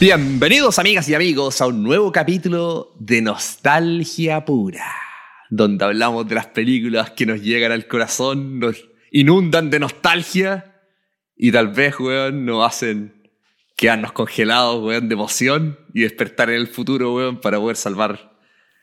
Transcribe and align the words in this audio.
Bienvenidos 0.00 0.78
amigas 0.78 1.08
y 1.08 1.14
amigos 1.16 1.60
a 1.60 1.66
un 1.66 1.82
nuevo 1.82 2.12
capítulo 2.12 2.94
de 3.00 3.20
Nostalgia 3.20 4.44
Pura, 4.44 4.94
donde 5.50 5.84
hablamos 5.84 6.28
de 6.28 6.36
las 6.36 6.46
películas 6.46 7.10
que 7.10 7.26
nos 7.26 7.42
llegan 7.42 7.72
al 7.72 7.88
corazón, 7.88 8.60
nos 8.60 8.76
inundan 9.10 9.70
de 9.70 9.80
nostalgia 9.80 10.82
y 11.36 11.50
tal 11.50 11.68
vez, 11.68 11.98
weón, 11.98 12.46
nos 12.46 12.64
hacen 12.64 13.28
quedarnos 13.76 14.12
congelados, 14.12 14.84
weón, 14.84 15.08
de 15.08 15.14
emoción 15.14 15.78
y 15.92 16.02
despertar 16.02 16.50
en 16.50 16.56
el 16.56 16.68
futuro, 16.68 17.14
weón, 17.14 17.40
para 17.40 17.58
poder 17.58 17.76
salvar 17.76 18.38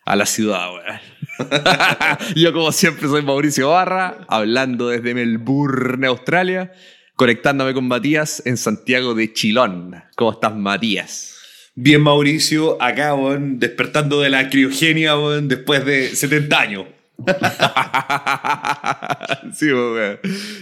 a 0.06 0.16
la 0.18 0.26
ciudad, 0.26 0.68
weón. 0.74 1.00
Yo 2.36 2.52
como 2.52 2.74
siempre 2.74 3.08
soy 3.08 3.22
Mauricio 3.22 3.70
Barra, 3.70 4.26
hablando 4.28 4.90
desde 4.90 5.14
Melbourne, 5.14 6.06
Australia, 6.08 6.74
conectándome 7.16 7.74
con 7.74 7.88
Matías 7.88 8.42
en 8.46 8.58
Santiago 8.58 9.14
de 9.14 9.34
Chilón. 9.34 9.96
¿Cómo 10.16 10.32
estás, 10.32 10.56
Matías? 10.56 11.36
Bien, 11.76 12.02
Mauricio, 12.02 12.82
acá, 12.82 13.14
despertando 13.38 14.22
de 14.22 14.30
la 14.30 14.50
criogenia, 14.50 15.16
después 15.42 15.86
de 15.86 16.16
70 16.16 16.60
años. 16.60 16.86
sí. 19.54 19.68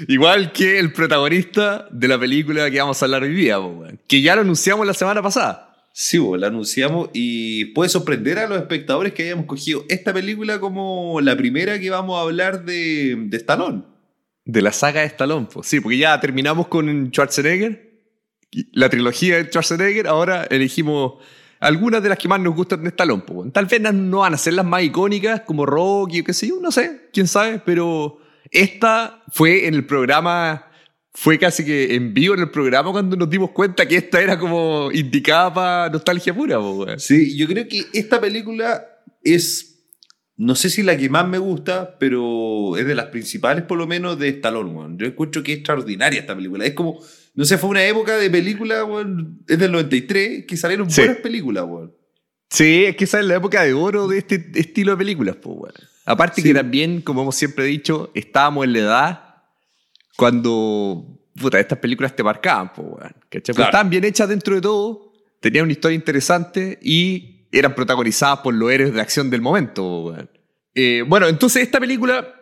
Igual 0.07 0.51
que 0.51 0.79
el 0.79 0.91
protagonista 0.91 1.87
de 1.91 2.07
la 2.07 2.19
película 2.19 2.69
que 2.69 2.79
vamos 2.79 3.01
a 3.01 3.05
hablar 3.05 3.23
hoy 3.23 3.33
día. 3.33 3.57
Que 4.07 4.21
ya 4.21 4.35
lo 4.35 4.41
anunciamos 4.41 4.87
la 4.87 4.93
semana 4.93 5.21
pasada. 5.21 5.69
Sí, 5.91 6.17
weón, 6.17 6.41
la 6.41 6.47
anunciamos 6.47 7.09
y 7.13 7.65
puede 7.65 7.89
sorprender 7.89 8.39
a 8.39 8.47
los 8.47 8.57
espectadores 8.57 9.13
que 9.13 9.23
hayamos 9.23 9.45
cogido 9.45 9.85
esta 9.89 10.11
película 10.11 10.59
como 10.59 11.21
la 11.21 11.37
primera 11.37 11.79
que 11.79 11.91
vamos 11.91 12.17
a 12.17 12.23
hablar 12.23 12.65
de, 12.65 13.15
de 13.27 13.37
Stallone. 13.37 13.83
De 14.45 14.61
la 14.61 14.71
saga 14.71 15.01
de 15.01 15.07
Stallone. 15.07 15.47
Sí, 15.63 15.79
porque 15.79 15.97
ya 15.97 16.19
terminamos 16.19 16.67
con 16.67 17.07
Schwarzenegger, 17.07 17.93
la 18.73 18.89
trilogía 18.89 19.37
de 19.37 19.45
Schwarzenegger, 19.45 20.07
ahora 20.07 20.43
elegimos 20.49 21.13
algunas 21.59 22.03
de 22.03 22.09
las 22.09 22.17
que 22.17 22.27
más 22.27 22.41
nos 22.41 22.53
gustan 22.53 22.83
de 22.83 22.89
Stallone. 22.89 23.23
Tal 23.53 23.65
vez 23.65 23.81
no 23.81 24.19
van 24.19 24.33
a 24.33 24.37
ser 24.37 24.53
las 24.53 24.65
más 24.65 24.83
icónicas 24.83 25.41
como 25.41 25.65
Rocky 25.65 26.19
o 26.19 26.23
qué 26.23 26.33
sé 26.33 26.49
yo, 26.49 26.59
no 26.61 26.71
sé, 26.71 27.09
quién 27.13 27.27
sabe, 27.27 27.61
pero 27.65 28.19
esta 28.51 29.23
fue 29.29 29.65
en 29.65 29.75
el 29.75 29.85
programa, 29.85 30.67
fue 31.13 31.39
casi 31.39 31.63
que 31.63 31.95
en 31.95 32.13
vivo 32.13 32.33
en 32.33 32.41
el 32.41 32.51
programa 32.51 32.91
cuando 32.91 33.15
nos 33.15 33.29
dimos 33.29 33.51
cuenta 33.51 33.87
que 33.87 33.95
esta 33.95 34.21
era 34.21 34.37
como 34.37 34.91
indicada 34.91 35.53
para 35.53 35.89
nostalgia 35.89 36.33
pura. 36.33 36.59
Sí, 36.99 37.37
yo 37.37 37.47
creo 37.47 37.65
que 37.67 37.85
esta 37.93 38.19
película 38.19 38.83
es 39.23 39.72
no 40.43 40.55
sé 40.55 40.69
si 40.69 40.83
la 40.83 40.97
que 40.97 41.09
más 41.09 41.27
me 41.27 41.37
gusta, 41.37 41.97
pero 41.99 42.77
es 42.77 42.85
de 42.85 42.95
las 42.95 43.07
principales, 43.07 43.63
por 43.63 43.77
lo 43.77 43.87
menos, 43.87 44.19
de 44.19 44.29
Stallone, 44.29 44.69
weón. 44.71 44.97
Yo 44.97 45.05
encuentro 45.05 45.41
que 45.43 45.53
es 45.53 45.57
extraordinaria 45.59 46.19
esta 46.19 46.35
película. 46.35 46.65
Es 46.65 46.73
como, 46.73 46.99
no 47.35 47.45
sé, 47.45 47.57
fue 47.57 47.69
una 47.69 47.83
época 47.85 48.17
de 48.17 48.29
película, 48.29 48.83
weón, 48.85 49.39
es 49.47 49.57
del 49.59 49.71
93, 49.71 50.45
que 50.45 50.57
salieron 50.57 50.89
Sí. 50.91 51.01
buenas 51.01 51.17
películas, 51.17 51.65
weón. 51.67 51.93
Sí, 52.49 52.85
es 52.85 52.95
que 52.95 53.05
esa 53.05 53.19
es 53.19 53.25
la 53.25 53.35
época 53.35 53.63
de 53.63 53.73
oro 53.73 54.07
de 54.07 54.19
este 54.19 54.51
estilo 54.55 54.91
de 54.91 54.97
películas, 54.97 55.35
pues, 55.37 55.55
weón. 55.57 55.73
Aparte 56.05 56.41
Sí. 56.41 56.47
que 56.49 56.53
también, 56.53 57.01
como 57.01 57.21
hemos 57.21 57.35
siempre 57.35 57.65
dicho, 57.65 58.11
estábamos 58.13 58.65
en 58.65 58.73
la 58.73 58.79
edad 58.79 59.35
cuando 60.17 61.19
puta, 61.39 61.59
estas 61.59 61.79
películas 61.79 62.15
te 62.15 62.23
marcaban, 62.23 62.71
pues, 62.73 62.87
weón. 62.87 63.15
Estaban 63.31 63.89
bien 63.89 64.03
hechas 64.03 64.29
dentro 64.29 64.53
de 64.55 64.61
todo, 64.61 65.13
tenían 65.39 65.63
una 65.63 65.71
historia 65.73 65.95
interesante 65.95 66.77
y 66.81 67.32
eran 67.53 67.75
protagonizadas 67.75 68.39
por 68.39 68.53
los 68.53 68.71
héroes 68.71 68.93
de 68.93 68.99
acción 69.01 69.29
del 69.29 69.41
momento. 69.41 70.15
Eh, 70.75 71.03
bueno, 71.07 71.27
entonces 71.27 71.63
esta 71.63 71.79
película, 71.79 72.33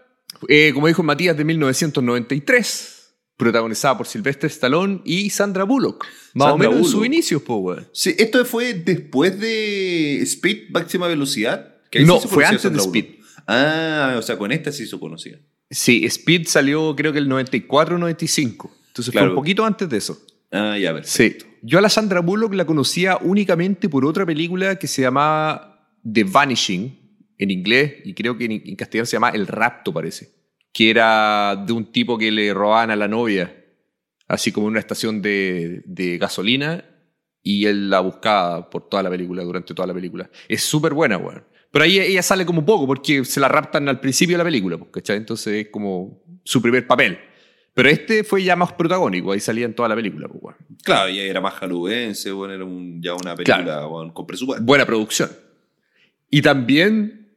eh, 0.48 0.72
como 0.74 0.88
dijo 0.88 1.04
Matías, 1.04 1.36
de 1.38 1.44
1993, 1.44 3.14
protagonizada 3.38 3.98
por 3.98 4.08
Sylvester 4.08 4.50
Stallone 4.50 5.02
y 5.04 5.30
Sandra 5.30 5.64
Bullock. 5.64 6.06
Más 6.34 6.54
o 6.54 6.58
menos 6.58 6.76
en 6.78 6.86
sus 6.86 7.06
inicios, 7.06 7.42
pues, 7.42 7.60
weón. 7.62 7.88
Sí, 7.92 8.16
esto 8.18 8.44
fue 8.46 8.74
después 8.74 9.40
de 9.40 10.22
Speed, 10.22 10.70
máxima 10.72 11.08
velocidad. 11.08 11.76
que 11.90 12.02
No, 12.02 12.22
sí 12.22 12.28
fue 12.28 12.46
antes 12.46 12.64
de 12.72 12.78
Speed. 12.78 13.06
Bullock. 13.06 13.22
Ah, 13.48 14.16
o 14.18 14.22
sea, 14.22 14.38
con 14.38 14.52
esta 14.52 14.72
sí 14.72 14.86
se 14.88 14.98
conocía. 15.00 15.40
Sí, 15.70 16.06
Speed 16.06 16.48
salió 16.48 16.96
creo 16.96 17.12
que 17.12 17.20
el 17.20 17.28
94 17.28 17.96
o 17.96 18.00
95. 18.00 18.72
Entonces 18.88 19.12
Claro. 19.12 19.28
fue 19.28 19.32
un 19.32 19.36
poquito 19.36 19.66
antes 19.66 19.90
de 19.90 19.98
eso. 19.98 20.22
Ah, 20.52 20.78
ya, 20.78 20.92
ver. 20.92 21.06
Sí. 21.06 21.38
Yo 21.62 21.78
a 21.78 21.82
la 21.82 21.90
Sandra 21.90 22.20
Bullock 22.22 22.54
la 22.54 22.66
conocía 22.66 23.18
únicamente 23.22 23.88
por 23.88 24.06
otra 24.06 24.26
película 24.26 24.78
que 24.78 24.88
se 24.88 25.02
llamaba 25.02 25.96
The 26.12 26.24
Vanishing 26.24 27.02
en 27.38 27.52
inglés 27.52 27.96
y 28.04 28.14
creo 28.14 28.38
que 28.38 28.46
en, 28.46 28.76
castellano 28.76 29.06
se 29.06 29.16
llama 29.16 29.30
El 29.30 29.48
Rapto, 29.48 29.94
parece. 29.94 30.30
Que 30.74 30.90
era 30.90 31.56
de 31.56 31.74
un 31.74 31.92
tipo 31.92 32.18
que 32.18 32.32
le 32.32 32.54
robaban 32.54 32.92
a 32.92 32.96
la 32.96 33.08
novia, 33.08 33.64
así 34.28 34.52
como 34.52 34.68
en 34.68 34.72
una 34.72 34.80
estación 34.80 35.22
de, 35.22 36.18
gasolina 36.20 36.86
y 37.44 37.66
él 37.66 37.90
la 37.90 38.00
buscaba 38.00 38.70
por 38.70 38.88
toda 38.88 39.04
la 39.04 39.10
película, 39.10 39.44
durante 39.44 39.74
toda 39.74 39.88
la 39.88 39.94
película. 39.94 40.30
Es 40.48 40.64
súper 40.64 40.94
buena, 40.94 41.18
weón. 41.18 41.44
Pero 41.72 41.86
ahí 41.86 42.00
ella 42.00 42.22
sale 42.22 42.46
como 42.46 42.66
poco 42.66 42.86
porque 42.86 43.24
se 43.24 43.40
la 43.40 43.48
raptan 43.48 43.88
al 43.88 44.00
principio 44.00 44.36
de 44.36 44.40
la 44.40 44.44
película, 44.44 44.78
pues, 44.78 44.92
¿cachai? 44.92 45.18
Entonces 45.18 45.66
es 45.66 45.70
como 45.70 46.24
su 46.44 46.62
primer 46.62 46.86
papel. 46.86 47.18
Pero 47.74 47.90
este 47.90 48.24
fue 48.26 48.44
ya 48.44 48.56
más 48.58 48.74
protagónico, 48.74 49.32
ahí 49.32 49.40
salía 49.40 49.66
en 49.66 49.74
toda 49.74 49.88
la 49.90 49.96
película, 49.96 50.28
pues, 50.28 50.44
weón. 50.44 50.58
Claro, 50.84 51.10
ya 51.10 51.22
era 51.22 51.40
más 51.40 51.54
jaluense, 51.54 52.32
bueno, 52.32 52.54
era 52.54 52.66
un- 52.66 53.02
ya 53.02 53.14
una 53.14 53.34
película 53.36 53.64
Claro. 53.64 53.90
bueno, 53.90 54.14
con 54.14 54.28
presupuesto. 54.28 54.64
buena 54.66 54.86
producción. 54.86 55.30
Y 56.30 56.42
también 56.42 57.30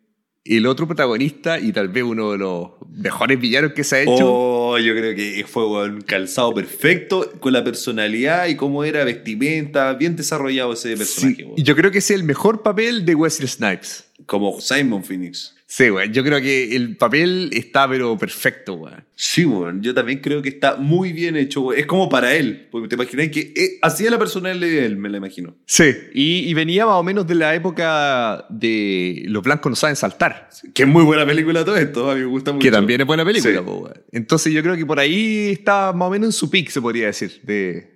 el 0.44 0.66
otro 0.66 0.86
protagonista 0.86 1.58
y 1.58 1.72
tal 1.72 1.88
vez 1.88 2.04
uno 2.04 2.32
de 2.32 2.38
los 2.38 2.70
mejores 2.90 3.40
villanos 3.40 3.72
que 3.72 3.82
se 3.84 3.96
ha 3.96 4.00
hecho. 4.02 4.12
Oh, 4.20 4.78
yo 4.78 4.92
creo 4.94 5.14
que 5.14 5.44
fue 5.48 5.66
un 5.66 6.00
calzado 6.02 6.52
perfecto 6.52 7.30
con 7.40 7.52
la 7.52 7.64
personalidad 7.64 8.46
y 8.48 8.56
cómo 8.56 8.84
era 8.84 9.04
vestimenta, 9.04 9.92
bien 9.94 10.16
desarrollado 10.16 10.72
ese 10.74 10.96
personaje. 10.96 11.46
Sí, 11.56 11.62
yo 11.62 11.74
creo 11.76 11.90
que 11.90 11.98
es 11.98 12.10
el 12.10 12.24
mejor 12.24 12.62
papel 12.62 13.04
de 13.06 13.14
Wesley 13.14 13.48
Snipes. 13.48 14.10
Como 14.26 14.60
Simon 14.60 15.02
Phoenix. 15.04 15.54
Sí, 15.66 15.88
güey. 15.88 16.10
Yo 16.12 16.22
creo 16.22 16.40
que 16.40 16.76
el 16.76 16.96
papel 16.96 17.50
está, 17.52 17.88
pero 17.88 18.16
perfecto, 18.16 18.74
güey. 18.74 18.94
Sí, 19.16 19.44
weón, 19.44 19.82
yo 19.82 19.92
también 19.92 20.20
creo 20.20 20.40
que 20.40 20.50
está 20.50 20.76
muy 20.76 21.12
bien 21.12 21.36
hecho, 21.36 21.62
weón. 21.62 21.80
Es 21.80 21.86
como 21.86 22.08
para 22.08 22.32
él, 22.34 22.68
porque 22.70 22.86
te 22.86 22.94
imaginas 22.94 23.28
que 23.30 23.52
eh, 23.56 23.78
hacía 23.82 24.08
la 24.10 24.18
personalidad 24.18 24.60
de 24.68 24.86
él, 24.86 24.96
me 24.96 25.08
la 25.08 25.16
imagino. 25.16 25.56
Sí. 25.66 25.90
Y, 26.14 26.48
y 26.48 26.54
venía 26.54 26.86
más 26.86 26.94
o 26.94 27.02
menos 27.02 27.26
de 27.26 27.34
la 27.34 27.54
época 27.56 28.46
de 28.50 29.24
Los 29.26 29.42
blancos 29.42 29.70
no 29.70 29.74
saben 29.76 29.96
saltar. 29.96 30.48
Que 30.74 30.84
es 30.84 30.88
muy 30.88 31.02
buena 31.02 31.26
película 31.26 31.64
todo 31.64 31.76
esto, 31.76 32.08
a 32.08 32.14
mí 32.14 32.20
me 32.20 32.26
gusta 32.26 32.52
mucho. 32.52 32.62
Que 32.62 32.70
también 32.70 33.00
es 33.00 33.06
buena 33.06 33.24
película, 33.24 33.54
Sí. 33.58 33.64
po, 33.64 33.74
güey. 33.80 33.94
Entonces 34.12 34.52
yo 34.52 34.62
creo 34.62 34.76
que 34.76 34.86
por 34.86 35.00
ahí 35.00 35.48
está 35.50 35.92
más 35.92 36.06
o 36.06 36.10
menos 36.10 36.28
en 36.28 36.32
su 36.32 36.50
pick, 36.50 36.68
se 36.70 36.80
podría 36.80 37.06
decir. 37.06 37.40
De, 37.42 37.93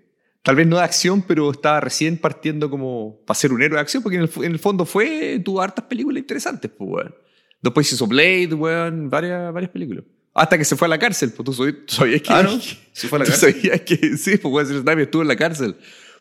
tal 0.49 0.57
vez 0.57 0.67
no 0.67 0.79
de 0.79 0.83
acción, 0.83 1.21
pero 1.21 1.51
estaba 1.51 1.79
recién 1.79 2.17
partiendo 2.17 2.71
como 2.71 3.21
para 3.27 3.39
ser 3.39 3.53
un 3.53 3.61
héroe 3.61 3.77
de 3.77 3.83
acción, 3.83 4.03
porque 4.03 4.17
en 4.17 4.23
el, 4.23 4.31
en 4.37 4.53
el 4.53 4.59
fondo 4.59 4.87
fue, 4.87 5.39
tuvo 5.45 5.61
hartas 5.61 5.85
películas 5.85 6.23
interesantes, 6.23 6.71
pues, 6.71 6.91
weón. 6.91 7.15
Después 7.61 7.93
hizo 7.93 8.07
Blade, 8.07 8.55
weón, 8.55 9.11
varias, 9.11 9.53
varias 9.53 9.71
películas. 9.71 10.05
Hasta 10.33 10.57
que 10.57 10.65
se 10.65 10.75
fue 10.75 10.87
a 10.87 10.89
la 10.89 10.99
cárcel, 10.99 11.35
pues 11.37 11.45
tú 11.45 11.53
sabías, 11.87 12.23
que... 12.23 12.33
Ah, 12.33 12.43
¿no? 12.45 12.59
¿Se 12.93 13.09
fue 13.09 13.19
a 13.19 13.19
la 13.19 13.25
¿Tú 13.27 13.33
cárcel? 13.33 13.57
sabías 13.57 13.83
que 13.83 14.17
sí, 14.17 14.39
pues 14.39 14.55
Wesley 14.55 14.81
Snipes 14.81 15.05
estuvo 15.05 15.21
en 15.21 15.29
la 15.29 15.37
cárcel? 15.37 15.77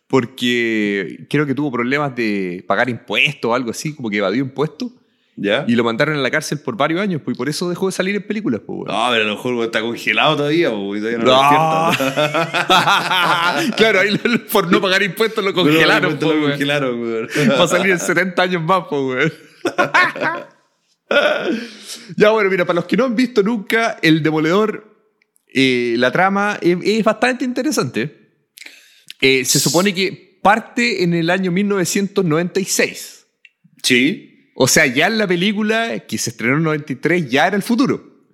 Porque 0.08 1.26
creo 1.30 1.46
que 1.46 1.56
tuvo 1.56 1.72
problemas 1.72 2.14
de 2.14 2.66
pagar 2.68 2.90
impuestos 2.90 3.50
o 3.50 3.56
algo 3.56 3.72
así, 3.72 3.96
como 3.96 4.10
que 4.10 4.18
evadió 4.18 4.44
impuestos. 4.44 4.92
¿Ya? 5.40 5.66
Y 5.68 5.76
lo 5.76 5.84
mandaron 5.84 6.16
a 6.18 6.20
la 6.20 6.32
cárcel 6.32 6.58
por 6.60 6.76
varios 6.76 7.00
años, 7.00 7.22
pues 7.24 7.36
y 7.36 7.38
por 7.38 7.48
eso 7.48 7.70
dejó 7.70 7.86
de 7.86 7.92
salir 7.92 8.16
en 8.16 8.24
películas, 8.26 8.60
pues, 8.66 8.76
weón. 8.76 8.88
No, 8.88 9.08
pero 9.12 9.24
a 9.24 9.28
lo 9.28 9.36
mejor 9.36 9.64
está 9.66 9.82
congelado 9.82 10.36
todavía, 10.38 10.70
y 10.70 10.72
todavía 11.00 11.18
no, 11.20 11.26
No. 11.26 11.92
lo 11.92 13.76
claro, 13.78 14.00
ahí 14.00 14.20
lo- 14.24 14.46
por 14.48 14.72
no 14.72 14.82
pagar 14.82 15.04
impuestos 15.04 15.44
lo 15.46 15.54
congelaron, 15.54 16.14
No, 16.14 16.20
po, 16.20 16.26
lo 16.26 16.32
weón. 16.40 16.50
congelaron, 16.50 17.00
weón. 17.02 17.28
Va 17.52 17.64
a 17.66 17.68
salir 17.68 17.92
en 17.92 18.00
70 18.00 18.42
años 18.42 18.64
más, 18.64 18.86
pues, 18.90 19.02
weón. 19.02 19.34
ya, 22.18 22.30
bueno, 22.32 22.50
mira, 22.50 22.66
para 22.66 22.76
los 22.78 22.86
que 22.86 22.98
no 22.98 23.06
han 23.06 23.16
visto 23.16 23.44
nunca, 23.44 23.98
El 24.02 24.24
Demoledor, 24.24 24.96
eh, 25.54 25.96
la 25.98 26.12
trama 26.12 26.58
es, 26.62 26.78
es 26.84 27.04
bastante 27.04 27.46
interesante. 27.46 28.32
Eh, 29.22 29.46
se 29.46 29.60
supone 29.60 29.94
que 29.94 30.40
parte 30.42 31.04
en 31.04 31.14
el 31.14 31.30
año 31.30 31.52
1996. 31.52 33.26
Sí. 33.84 34.37
O 34.60 34.68
sea, 34.68 34.88
ya 34.88 35.06
en 35.08 35.20
la 35.20 35.28
película 35.28 36.00
que 36.00 36.18
se 36.18 36.32
estrenó 36.32 36.58
en 36.58 36.64
93 36.64 37.30
ya 37.30 37.46
era 37.48 37.56
el 37.56 37.62
futuro. 37.62 38.26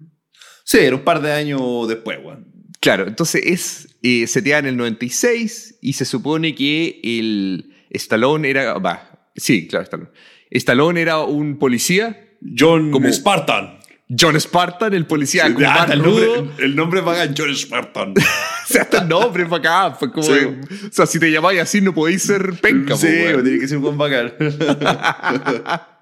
Sí, 0.64 0.78
era 0.78 0.96
un 0.96 1.02
par 1.04 1.22
de 1.22 1.34
años 1.34 1.62
después, 1.90 2.18
weón. 2.24 2.48
Claro, 2.80 3.08
entonces 3.08 3.42
es 3.46 3.98
eh, 4.04 4.26
seteada 4.28 4.60
en 4.60 4.66
el 4.68 4.78
96 4.78 5.80
y 5.82 5.94
se 5.94 6.06
supone 6.06 6.56
que 6.56 7.02
el 7.04 7.74
Stallone 7.90 8.50
era, 8.50 8.74
va, 8.76 9.28
sí, 9.36 9.68
claro, 9.68 9.84
Stallone. 9.84 10.10
Stallone 10.52 11.02
era 11.02 11.20
un 11.20 11.60
policía, 11.60 12.26
John 12.58 12.92
Como- 12.92 13.12
Spartan. 13.12 13.80
John 14.18 14.40
Spartan, 14.40 14.94
el 14.94 15.08
policía 15.08 15.52
como 15.54 15.66
Ah, 15.68 15.88
el, 15.92 16.02
nombre, 16.04 16.26
el 16.60 16.76
nombre 16.76 17.02
paga 17.02 17.34
John 17.38 17.54
Spartan. 17.56 18.14
O 18.64 18.66
sea, 18.74 18.84
hasta 18.84 19.02
el 19.02 19.10
nombre 19.10 19.44
acá. 19.52 19.92
Fue 19.92 20.10
como, 20.10 20.24
Sí. 20.26 20.32
o 20.32 20.92
sea, 20.92 21.06
si 21.06 21.20
te 21.20 21.30
llamáis 21.30 21.60
así 21.60 21.82
no 21.82 21.94
podéis 21.94 22.24
ser 22.24 22.54
penca. 22.62 22.96
sí, 22.96 23.08
po, 23.08 23.14
weón. 23.14 23.44
tiene 23.44 23.60
que 23.60 23.68
ser 23.68 23.78
un 23.78 23.84
buen 23.84 23.98
bacán. 23.98 24.34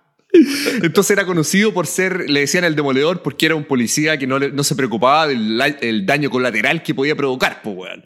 Entonces 0.82 1.12
era 1.12 1.26
conocido 1.26 1.74
por 1.74 1.88
ser, 1.88 2.30
le 2.30 2.42
decían 2.42 2.64
el 2.64 2.76
demoledor, 2.76 3.22
porque 3.22 3.46
era 3.48 3.56
un 3.56 3.66
policía 3.66 4.18
que 4.18 4.28
no, 4.28 4.40
le- 4.40 4.52
no 4.52 4.64
se 4.64 4.76
preocupaba 4.76 5.28
del 5.28 5.62
el 5.82 6.06
daño 6.06 6.30
colateral 6.30 6.84
que 6.84 6.94
podía 6.96 7.16
provocar, 7.16 7.62
pues, 7.62 7.76
weón. 7.76 8.06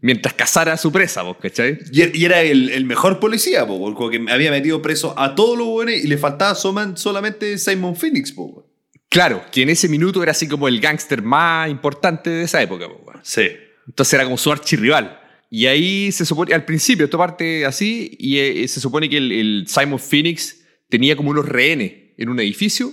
mientras 0.00 0.34
cazara 0.34 0.74
a 0.74 0.76
su 0.76 0.92
presa, 0.92 1.22
¿vos 1.22 1.36
cachai? 1.40 1.78
Y, 1.92 2.18
y 2.20 2.24
era 2.24 2.42
el, 2.42 2.68
el 2.70 2.84
mejor 2.84 3.20
policía, 3.20 3.66
po, 3.66 3.76
weón, 3.76 3.94
como 3.94 4.10
que 4.10 4.24
había 4.30 4.50
metido 4.50 4.82
preso 4.82 5.18
a 5.18 5.34
todos 5.34 5.56
los 5.56 5.66
buenos 5.66 5.94
y 5.94 6.06
le 6.06 6.18
faltaba 6.18 6.54
solamente 6.54 7.56
Simon 7.58 7.96
Phoenix, 7.96 8.32
po, 8.32 8.44
weón. 8.44 8.66
Claro, 9.08 9.44
que 9.52 9.62
en 9.62 9.68
ese 9.68 9.88
minuto 9.88 10.22
era 10.22 10.32
así 10.32 10.48
como 10.48 10.68
el 10.68 10.80
gángster 10.80 11.20
más 11.22 11.68
importante 11.70 12.30
de 12.30 12.44
esa 12.44 12.62
época, 12.62 12.86
po, 12.88 13.02
weón. 13.06 13.20
Sí. 13.22 13.48
Entonces 13.86 14.14
era 14.14 14.24
como 14.24 14.38
su 14.38 14.50
archirrival. 14.52 15.18
Y 15.50 15.66
ahí 15.66 16.10
se 16.12 16.24
supone, 16.24 16.54
al 16.54 16.64
principio, 16.64 17.04
esto 17.04 17.18
parte 17.18 17.66
así, 17.66 18.16
y 18.18 18.38
eh, 18.38 18.66
se 18.68 18.80
supone 18.80 19.10
que 19.10 19.18
el, 19.18 19.32
el 19.32 19.64
Simon 19.68 19.98
Phoenix 19.98 20.61
tenía 20.92 21.16
como 21.16 21.30
unos 21.30 21.48
rehenes 21.48 21.92
en 22.18 22.28
un 22.28 22.38
edificio. 22.38 22.92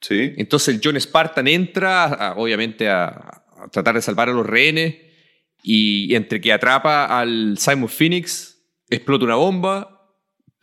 Sí. 0.00 0.34
Entonces 0.36 0.74
el 0.74 0.80
John 0.82 1.00
Spartan 1.00 1.46
entra, 1.46 2.04
a- 2.06 2.34
obviamente, 2.36 2.88
a, 2.88 3.06
a 3.06 3.68
tratar 3.70 3.94
de 3.94 4.02
salvar 4.02 4.28
a 4.28 4.32
los 4.32 4.44
rehenes. 4.44 4.96
Y 5.62 6.14
entre 6.16 6.40
que 6.40 6.52
atrapa 6.52 7.04
al 7.20 7.56
Simon 7.58 7.88
Phoenix, 7.88 8.58
explota 8.90 9.24
una 9.24 9.36
bomba. 9.36 10.10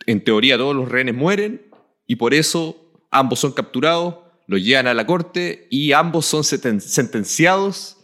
En 0.06 0.22
teoría, 0.22 0.58
todos 0.58 0.76
los 0.76 0.90
rehenes 0.90 1.14
mueren. 1.14 1.62
Y 2.06 2.16
por 2.16 2.34
eso 2.34 2.92
ambos 3.10 3.40
son 3.40 3.52
capturados, 3.52 4.16
los 4.46 4.62
llevan 4.62 4.86
a 4.86 4.92
la 4.94 5.06
corte 5.06 5.66
y 5.70 5.92
ambos 5.92 6.26
son 6.26 6.44
sentenciados 6.44 7.96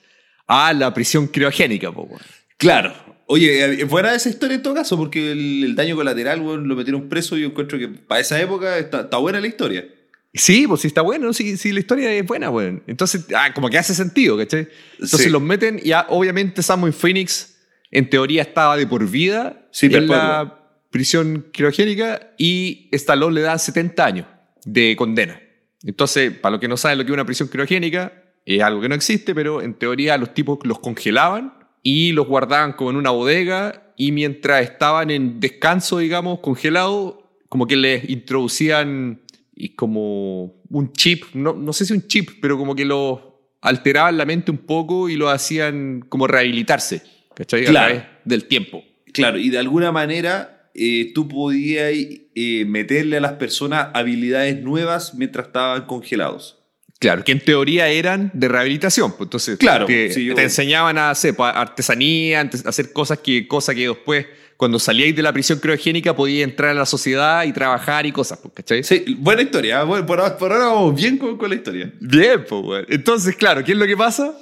a 0.46 0.72
la 0.72 0.94
prisión 0.94 1.26
criogénica. 1.26 1.92
po. 1.92 2.08
Claro. 2.56 2.94
Oye, 3.32 3.82
eh, 3.82 3.86
fuera 3.86 4.10
de 4.10 4.18
esa 4.18 4.28
historia 4.28 4.56
en 4.56 4.62
todo 4.62 4.74
caso, 4.74 4.98
porque 4.98 5.32
el, 5.32 5.64
el 5.64 5.74
daño 5.74 5.96
colateral, 5.96 6.42
weón, 6.42 6.68
lo 6.68 6.76
metieron 6.76 7.08
preso 7.08 7.34
y 7.38 7.40
yo 7.40 7.46
encuentro 7.46 7.78
que 7.78 7.88
para 7.88 8.20
esa 8.20 8.38
época 8.38 8.76
está, 8.76 9.00
está 9.00 9.16
buena 9.16 9.40
la 9.40 9.46
historia. 9.46 9.86
Sí, 10.34 10.66
pues 10.66 10.82
sí 10.82 10.88
está 10.88 11.00
bueno, 11.00 11.32
sí, 11.32 11.56
sí 11.56 11.72
la 11.72 11.80
historia 11.80 12.12
es 12.12 12.26
buena, 12.26 12.50
weón. 12.50 12.82
Entonces, 12.86 13.24
ah, 13.34 13.54
como 13.54 13.70
que 13.70 13.78
hace 13.78 13.94
sentido, 13.94 14.36
¿cachai? 14.36 14.68
Entonces 14.92 15.22
Sí. 15.22 15.30
los 15.30 15.40
meten 15.40 15.80
y 15.82 15.92
ah, 15.92 16.04
obviamente 16.10 16.62
Samuel 16.62 16.92
Phoenix 16.92 17.56
en 17.90 18.10
teoría 18.10 18.42
estaba 18.42 18.76
de 18.76 18.86
por 18.86 19.08
vida 19.08 19.66
Sí, 19.70 19.86
en 19.86 20.08
la 20.08 20.58
prisión 20.90 21.46
criogénica 21.54 22.34
y 22.36 22.90
Stallone 22.92 23.36
le 23.36 23.40
da 23.40 23.56
70 23.56 24.04
años 24.04 24.26
de 24.66 24.94
condena. 24.94 25.40
Entonces, 25.84 26.32
para 26.32 26.50
los 26.52 26.60
que 26.60 26.68
no 26.68 26.76
saben 26.76 26.98
lo 26.98 27.04
que 27.04 27.10
es 27.12 27.14
una 27.14 27.24
prisión 27.24 27.48
criogénica, 27.48 28.12
es 28.44 28.60
algo 28.60 28.82
que 28.82 28.90
no 28.90 28.94
existe, 28.94 29.34
pero 29.34 29.62
en 29.62 29.72
teoría 29.72 30.18
los 30.18 30.34
tipos 30.34 30.58
los 30.64 30.80
congelaban 30.80 31.61
y 31.82 32.12
los 32.12 32.26
guardaban 32.26 32.72
como 32.72 32.90
en 32.90 32.96
una 32.96 33.10
bodega 33.10 33.92
y 33.96 34.12
mientras 34.12 34.62
estaban 34.62 35.10
en 35.10 35.40
descanso, 35.40 35.98
digamos, 35.98 36.40
congelados, 36.40 37.16
como 37.48 37.66
que 37.66 37.76
les 37.76 38.08
introducían 38.08 39.20
y 39.54 39.70
como 39.70 40.62
un 40.70 40.92
chip, 40.92 41.24
no, 41.34 41.52
no 41.52 41.72
sé 41.72 41.84
si 41.84 41.92
un 41.92 42.06
chip, 42.06 42.30
pero 42.40 42.56
como 42.56 42.74
que 42.74 42.84
lo 42.84 43.56
alteraban 43.60 44.16
la 44.16 44.24
mente 44.24 44.50
un 44.50 44.58
poco 44.58 45.08
y 45.08 45.16
lo 45.16 45.28
hacían 45.28 46.04
como 46.08 46.26
rehabilitarse, 46.26 47.02
¿cachai? 47.34 47.64
Claro. 47.64 47.94
A 47.94 47.98
través 47.98 48.08
del 48.24 48.44
tiempo. 48.46 48.82
Claro, 49.12 49.38
y 49.38 49.50
de 49.50 49.58
alguna 49.58 49.92
manera 49.92 50.70
eh, 50.74 51.12
tú 51.14 51.28
podías 51.28 51.92
eh, 51.92 52.64
meterle 52.66 53.18
a 53.18 53.20
las 53.20 53.34
personas 53.34 53.88
habilidades 53.94 54.62
nuevas 54.62 55.14
mientras 55.14 55.48
estaban 55.48 55.86
congelados. 55.86 56.61
Claro, 57.02 57.24
que 57.24 57.32
en 57.32 57.40
teoría 57.40 57.88
eran 57.88 58.30
de 58.32 58.46
rehabilitación. 58.48 59.10
Pues 59.12 59.22
entonces, 59.26 59.58
Claro, 59.58 59.86
te, 59.86 60.10
sí, 60.12 60.24
yo- 60.24 60.34
te 60.36 60.44
enseñaban 60.44 60.96
a 60.98 61.10
hacer 61.10 61.34
pues, 61.34 61.52
artesanía, 61.54 62.40
a 62.42 62.68
hacer 62.68 62.92
cosas 62.92 63.18
que, 63.18 63.46
cosas 63.48 63.74
que 63.74 63.88
después, 63.88 64.24
cuando 64.56 64.78
salíais 64.78 65.16
de 65.16 65.22
la 65.22 65.32
prisión 65.32 65.58
criogénica, 65.58 66.14
podíais 66.14 66.44
entrar 66.44 66.70
a 66.70 66.74
la 66.74 66.86
sociedad 66.86 67.42
y 67.44 67.52
trabajar 67.52 68.06
y 68.06 68.12
cosas, 68.12 68.38
pues, 68.40 68.54
¿cachai? 68.54 68.84
Sí, 68.84 69.16
buena 69.18 69.42
historia. 69.42 69.80
¿eh? 69.82 69.84
Bueno, 69.84 70.06
por, 70.06 70.20
ahora- 70.20 70.36
vamos 70.58 70.94
bien 70.94 71.18
con, 71.18 71.36
con 71.36 71.50
la 71.50 71.56
historia. 71.56 71.92
Bien, 72.00 72.44
pues, 72.48 72.62
weón. 72.64 72.86
Entonces, 72.88 73.34
claro, 73.34 73.64
¿qué 73.64 73.72
es 73.72 73.78
lo 73.78 73.86
que 73.86 73.96
pasa? 73.96 74.32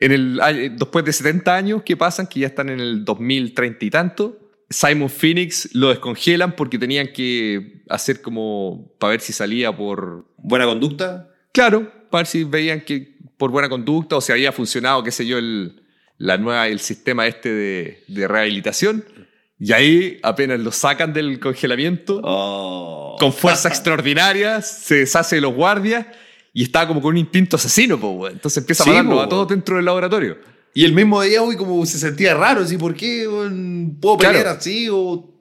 En 0.00 0.12
el, 0.12 0.40
año- 0.40 0.70
después 0.78 1.04
de 1.04 1.12
70 1.12 1.54
años 1.54 1.82
que 1.84 1.94
pasan, 1.96 2.26
que 2.26 2.40
ya 2.40 2.46
están 2.46 2.70
en 2.70 2.80
el 2.80 3.04
2030 3.04 3.84
y 3.84 3.90
tanto, 3.90 4.38
Simon 4.70 5.10
Phoenix 5.10 5.70
lo 5.74 5.88
descongelan 5.90 6.54
porque 6.56 6.78
tenían 6.78 7.08
que 7.12 7.82
hacer 7.88 8.20
como 8.22 8.92
para 8.98 9.10
ver 9.12 9.20
si 9.20 9.32
salía 9.32 9.76
por... 9.76 10.24
Buena 10.38 10.66
conducta. 10.66 11.28
Claro, 11.52 11.90
para 12.10 12.20
ver 12.20 12.26
si 12.26 12.44
veían 12.44 12.80
que 12.80 13.16
por 13.36 13.50
buena 13.50 13.68
conducta 13.68 14.16
o 14.16 14.20
si 14.20 14.32
había 14.32 14.52
funcionado, 14.52 15.02
qué 15.02 15.10
sé 15.10 15.26
yo, 15.26 15.38
el, 15.38 15.82
la 16.18 16.36
nueva, 16.38 16.68
el 16.68 16.80
sistema 16.80 17.26
este 17.26 17.52
de, 17.52 18.04
de 18.08 18.28
rehabilitación. 18.28 19.04
Y 19.60 19.72
ahí 19.72 20.18
apenas 20.22 20.60
lo 20.60 20.70
sacan 20.72 21.12
del 21.12 21.40
congelamiento 21.40 22.20
Oh. 22.22 23.16
con 23.18 23.32
fuerza 23.32 23.68
extraordinaria, 23.68 24.62
se 24.62 24.96
deshace 24.96 25.36
de 25.36 25.40
los 25.42 25.54
guardias 25.54 26.06
y 26.52 26.62
estaba 26.64 26.86
como 26.88 27.00
con 27.02 27.10
un 27.10 27.18
instinto 27.18 27.56
asesino, 27.56 27.98
po. 27.98 28.28
Entonces 28.28 28.58
empieza 28.58 28.84
Sí, 28.84 28.90
a 28.90 28.94
matarlos 28.94 29.16
po, 29.16 29.22
a 29.22 29.28
todos 29.28 29.48
dentro 29.48 29.76
del 29.76 29.84
laboratorio. 29.84 30.38
Y 30.74 30.84
el 30.84 30.92
mismo 30.92 31.20
día, 31.22 31.42
uy, 31.42 31.56
como 31.56 31.84
se 31.86 31.98
sentía 31.98 32.34
raro, 32.34 32.60
así, 32.60 32.76
¿por 32.76 32.94
qué 32.94 33.24
puedo 34.00 34.16
Claro. 34.18 34.34
pelear 34.36 34.56
así 34.56 34.88
o 34.90 35.37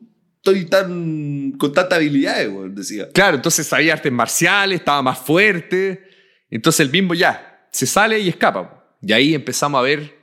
estoy 0.51 0.65
tan 0.65 1.51
con 1.57 1.73
tanta 1.73 1.95
habilidad, 1.97 2.47
weón? 2.49 2.75
Decía. 2.75 3.09
Claro, 3.13 3.35
entonces 3.37 3.67
sabía 3.67 3.93
artes 3.93 4.11
marciales, 4.11 4.79
estaba 4.79 5.01
más 5.01 5.19
fuerte. 5.19 6.03
Entonces 6.49 6.79
el 6.81 6.89
bimbo 6.89 7.13
ya 7.13 7.67
se 7.71 7.85
sale 7.85 8.19
y 8.19 8.29
escapa. 8.29 8.95
Y 9.01 9.11
ahí 9.13 9.33
empezamos 9.35 9.79
a 9.79 9.81
ver 9.81 10.15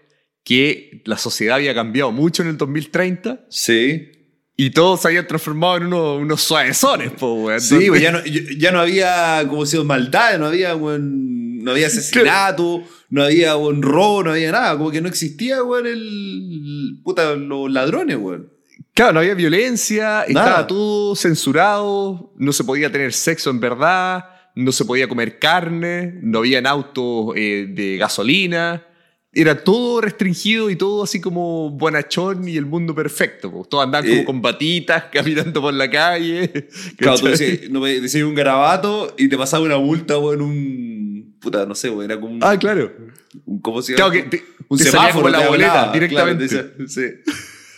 que 0.42 1.02
la 1.06 1.16
sociedad 1.16 1.56
había 1.56 1.74
cambiado 1.74 2.12
mucho 2.12 2.42
en 2.42 2.48
el 2.48 2.56
2030 2.58 3.46
Sí. 3.48 4.10
y 4.56 4.70
todos 4.70 5.00
se 5.02 5.08
habían 5.08 5.26
transformado 5.26 5.76
en 5.78 5.86
unos, 5.86 6.20
unos 6.20 6.40
suavezones, 6.42 7.12
po, 7.12 7.34
weón. 7.34 7.60
Sí, 7.60 7.86
pues 7.88 8.00
ya 8.02 8.12
no, 8.12 8.20
ya 8.24 8.70
no 8.72 8.80
había 8.80 9.44
como 9.48 9.64
sido 9.66 9.84
maldad, 9.84 10.38
no 10.38 10.46
había, 10.46 10.74
no 10.74 11.70
había 11.70 11.86
asesinato, 11.86 12.82
no 13.08 13.22
había 13.22 13.56
weón, 13.56 13.80
robo, 13.82 14.24
no 14.24 14.32
había 14.32 14.52
nada, 14.52 14.76
como 14.76 14.90
que 14.90 15.00
no 15.00 15.08
existía, 15.08 15.62
weón, 15.62 15.86
el 15.86 17.00
puta, 17.02 17.34
los 17.36 17.70
ladrones, 17.70 18.16
weón. 18.18 18.52
Claro, 18.94 19.12
no 19.14 19.20
había 19.20 19.34
violencia, 19.34 20.22
estaba 20.22 20.66
todo 20.68 21.16
censurado, 21.16 22.32
no 22.36 22.52
se 22.52 22.62
podía 22.62 22.92
tener 22.92 23.12
sexo 23.12 23.50
en 23.50 23.58
verdad, 23.58 24.24
no 24.54 24.70
se 24.70 24.84
podía 24.84 25.08
comer 25.08 25.40
carne, 25.40 26.14
no 26.22 26.38
habían 26.38 26.64
autos 26.66 27.32
eh, 27.36 27.66
de 27.68 27.96
gasolina. 27.96 28.86
Era 29.36 29.64
todo 29.64 30.00
restringido 30.00 30.70
y 30.70 30.76
todo 30.76 31.02
así 31.02 31.20
como 31.20 31.70
bonachón 31.70 32.48
y 32.48 32.56
el 32.56 32.66
mundo 32.66 32.94
perfecto. 32.94 33.50
po. 33.50 33.64
Todos 33.64 33.82
andaban 33.84 34.08
como 34.08 34.20
Eh. 34.20 34.24
con 34.24 34.40
batitas 34.40 35.04
caminando 35.12 35.60
por 35.60 35.74
la 35.74 35.90
calle. 35.90 36.68
Claro, 36.96 37.18
tú 37.18 37.26
decías, 37.26 37.68
no, 37.68 37.80
me- 37.80 38.00
decías 38.00 38.22
un 38.22 38.36
garabato 38.36 39.12
y 39.18 39.26
te 39.26 39.36
pasaba 39.36 39.64
una 39.64 39.76
multa, 39.78 40.16
weón, 40.18 40.40
un. 40.40 41.36
Puta, 41.40 41.66
no 41.66 41.74
sé, 41.74 41.92
era 42.04 42.20
como 42.20 42.34
un. 42.34 42.44
Ah, 42.44 42.56
claro. 42.56 42.92
un- 43.44 43.58
¿Cómo 43.60 43.82
se 43.82 43.96
llama? 43.96 44.08
Claro 44.08 44.12
que 44.30 44.36
te- 44.36 44.44
un 44.68 44.78
te 44.78 44.84
salía 44.84 45.00
semáforo 45.00 45.24
como 45.24 45.28
la 45.30 45.48
boleta 45.48 45.72
hablaba, 45.80 45.92
directamente. 45.92 46.46
claro, 46.48 46.68
te 46.76 46.82
decía- 46.84 47.04
sí. 47.26 47.32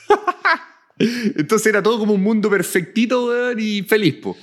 Entonces 0.99 1.67
era 1.67 1.83
todo 1.83 1.99
como 1.99 2.15
un 2.15 2.23
mundo 2.23 2.49
perfectito 2.51 3.27
weón, 3.27 3.59
y 3.61 3.83
feliz. 3.83 4.15
Po. 4.17 4.37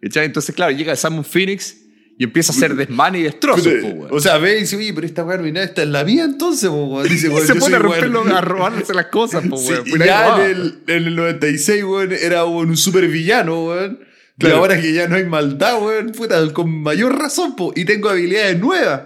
Entonces, 0.00 0.54
claro, 0.54 0.72
llega 0.72 0.94
Simon 0.96 1.24
Phoenix 1.24 1.76
y 2.20 2.24
empieza 2.24 2.52
a 2.52 2.56
hacer 2.56 2.74
desmanes 2.74 3.20
y 3.20 3.24
destrozos. 3.24 3.66
po, 3.80 3.86
weón. 3.88 4.08
o 4.10 4.20
sea, 4.20 4.38
ve 4.38 4.56
y 4.56 4.60
dice, 4.60 4.76
oye, 4.76 4.92
pero 4.92 5.06
esta 5.06 5.22
weá 5.24 5.36
arruinada 5.36 5.66
está 5.66 5.82
en 5.82 5.92
la 5.92 6.04
mía 6.04 6.24
entonces, 6.24 6.68
po, 6.68 6.84
weón. 6.86 7.08
Dice, 7.08 7.26
Y 7.28 7.30
weón, 7.30 7.46
se 7.46 7.54
pone 7.56 7.76
a 7.76 7.78
romperlo, 7.78 8.22
weón. 8.22 8.32
a 8.36 8.40
robarse 8.40 8.94
las 8.94 9.06
cosas, 9.06 9.46
po, 9.48 9.56
Sí, 9.56 9.70
weón. 9.72 9.88
y 9.88 9.92
nadie 9.92 10.06
ya 10.06 10.22
robaba. 10.24 10.44
en 10.46 10.50
el, 10.52 10.78
en 10.86 11.06
el 11.08 11.16
96, 11.16 11.84
weón, 11.84 12.12
era 12.12 12.44
weón, 12.44 12.70
un 12.70 12.76
super 12.76 13.06
villano, 13.08 13.66
weón. 13.66 14.00
Y 14.36 14.40
Claro. 14.40 14.56
ahora 14.58 14.80
que 14.80 14.92
ya 14.92 15.08
no 15.08 15.16
hay 15.16 15.24
maldad, 15.24 15.82
weón, 15.82 16.12
puta, 16.12 16.52
con 16.52 16.70
mayor 16.82 17.18
razón, 17.18 17.56
po, 17.56 17.72
y 17.74 17.84
tengo 17.84 18.08
habilidades 18.08 18.58
nuevas. 18.58 19.02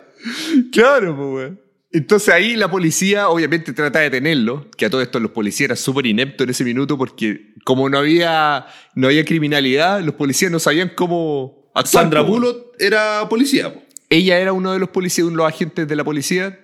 Claro, 0.71 1.17
po, 1.17 1.35
weón. 1.35 1.59
Entonces 1.93 2.33
ahí 2.33 2.57
la 2.57 2.71
policía 2.71 3.29
obviamente 3.29 3.73
trata 3.75 3.99
de 3.99 4.07
detenerlo, 4.07 4.71
que 4.77 4.87
a 4.87 4.91
todo 4.91 5.03
esto 5.03 5.21
los 5.21 5.33
policías 5.33 5.67
eran 5.67 5.77
súper 5.77 6.07
ineptos 6.07 6.45
en 6.45 6.51
ese 6.51 6.65
minuto 6.65 6.97
porque 6.97 7.55
como 7.65 7.89
no 7.91 7.99
había, 7.99 8.67
no 8.95 9.09
había 9.09 9.25
criminalidad, 9.25 10.01
los 10.01 10.15
policías 10.15 10.51
no 10.51 10.59
sabían 10.59 10.93
cómo 10.95 11.71
actuar. 11.75 12.05
Sandra 12.05 12.23
weón. 12.23 12.33
Bullock 12.33 12.77
era 12.79 13.29
policía, 13.29 13.73
po. 13.75 13.83
Ella 14.09 14.39
era 14.39 14.53
uno 14.53 14.73
de 14.73 14.79
los 14.79 14.89
policías, 14.89 15.27
uno 15.27 15.37
de 15.37 15.45
los 15.45 15.53
agentes 15.55 15.87
de 15.87 15.97
la 15.97 16.05
policía 16.05 16.59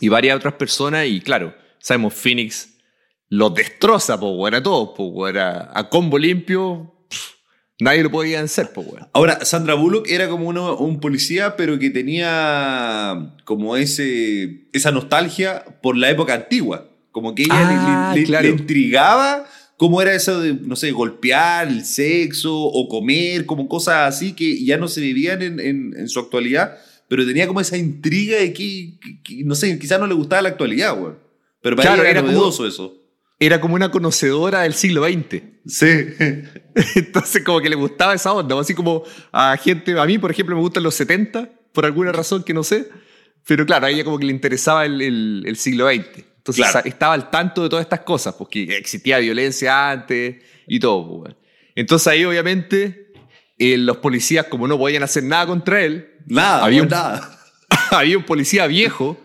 y 0.00 0.08
varias 0.08 0.36
otras 0.36 0.54
personas 0.54 1.06
y 1.06 1.20
claro, 1.20 1.54
Simon 1.80 2.10
Phoenix 2.10 2.76
los 3.28 3.54
destroza, 3.54 4.18
po, 4.18 4.46
a 4.46 4.62
todos, 4.62 4.90
po. 4.96 5.26
A, 5.26 5.70
a 5.74 5.88
combo 5.88 6.18
limpio, 6.18 6.91
nadie 7.80 8.02
lo 8.02 8.10
podía 8.10 8.38
vencer, 8.38 8.72
po, 8.72 8.82
weón. 8.82 9.08
Ahora, 9.12 9.44
Sandra 9.44 9.74
Bullock 9.74 10.08
era 10.08 10.28
como 10.28 10.48
uno- 10.48 10.76
un 10.76 11.00
policía, 11.00 11.56
pero 11.56 11.78
que 11.78 11.90
tenía 11.90 13.34
como 13.44 13.76
ese, 13.76 14.64
esa 14.72 14.90
nostalgia 14.92 15.64
por 15.82 15.96
la 15.96 16.10
época 16.10 16.34
antigua. 16.34 16.88
Como 17.10 17.34
que 17.34 17.42
ella 17.42 17.52
Ah, 18.10 18.12
le, 18.14 18.20
le- 18.20 18.26
claro. 18.26 18.44
le 18.48 18.54
intrigaba 18.54 19.44
cómo 19.76 20.00
era 20.00 20.14
eso 20.14 20.40
de, 20.40 20.54
no 20.54 20.76
sé, 20.76 20.92
golpear, 20.92 21.68
el 21.68 21.84
sexo 21.84 22.56
o 22.56 22.88
comer, 22.88 23.46
como 23.46 23.68
cosas 23.68 24.14
así 24.14 24.32
que 24.32 24.64
ya 24.64 24.76
no 24.76 24.88
se 24.88 25.00
vivían 25.00 25.42
en, 25.42 25.60
en- 25.60 25.94
en 25.96 26.08
su 26.08 26.20
actualidad, 26.20 26.78
pero 27.08 27.26
tenía 27.26 27.46
como 27.46 27.60
esa 27.60 27.76
intriga 27.76 28.38
de 28.38 28.52
que, 28.52 28.94
que- 29.00 29.22
que, 29.22 29.44
no 29.44 29.54
sé, 29.54 29.78
quizás 29.78 29.98
no 30.00 30.06
le 30.06 30.14
gustaba 30.14 30.42
la 30.42 30.48
actualidad, 30.50 30.96
güey. 30.96 31.12
Pero 31.60 31.76
para 31.76 31.88
Claro, 31.88 32.02
ella 32.02 32.10
era, 32.10 32.20
era 32.20 32.26
como- 32.28 32.32
novedoso 32.38 32.66
eso. 32.66 32.96
Era 33.44 33.60
como 33.60 33.74
una 33.74 33.90
conocedora 33.90 34.60
del 34.62 34.74
siglo 34.74 35.04
XX. 35.04 35.42
Sí. 35.66 35.86
Entonces 36.94 37.42
como 37.44 37.60
que 37.60 37.68
le 37.68 37.76
gustaba 37.76 38.14
esa 38.14 38.32
onda, 38.32 38.58
así 38.60 38.74
como 38.74 39.02
a 39.32 39.56
gente, 39.56 39.98
a 39.98 40.04
mí 40.04 40.18
por 40.18 40.30
ejemplo 40.30 40.54
me 40.54 40.62
gustan 40.62 40.82
los 40.82 40.94
70, 40.94 41.48
por 41.72 41.84
alguna 41.84 42.12
razón 42.12 42.42
que 42.44 42.54
no 42.54 42.62
sé, 42.62 42.88
pero 43.46 43.66
claro, 43.66 43.86
a 43.86 43.90
ella 43.90 44.04
como 44.04 44.18
que 44.18 44.26
le 44.26 44.32
interesaba 44.32 44.84
el, 44.84 45.00
el- 45.02 45.42
el 45.46 45.56
siglo 45.56 45.88
XX. 45.88 46.24
Entonces 46.38 46.64
Claro. 46.70 46.88
estaba 46.88 47.14
al 47.14 47.30
tanto 47.30 47.62
de 47.62 47.68
todas 47.68 47.84
estas 47.84 48.00
cosas, 48.00 48.34
porque 48.34 48.64
existía 48.76 49.18
violencia 49.18 49.90
antes 49.90 50.36
y 50.66 50.78
todo. 50.80 51.22
pues. 51.22 51.34
Entonces 51.74 52.06
ahí 52.08 52.24
obviamente 52.24 53.12
eh, 53.58 53.76
los 53.78 53.98
policías, 53.98 54.46
como 54.46 54.66
no 54.68 54.76
podían 54.78 55.02
hacer 55.02 55.24
nada 55.24 55.46
contra 55.46 55.82
él, 55.82 56.08
Nada, 56.26 56.64
Había 56.64 56.82
un- 56.82 56.88
nada. 56.88 57.38
había 57.90 58.16
un 58.16 58.24
policía 58.24 58.66
viejo 58.68 59.18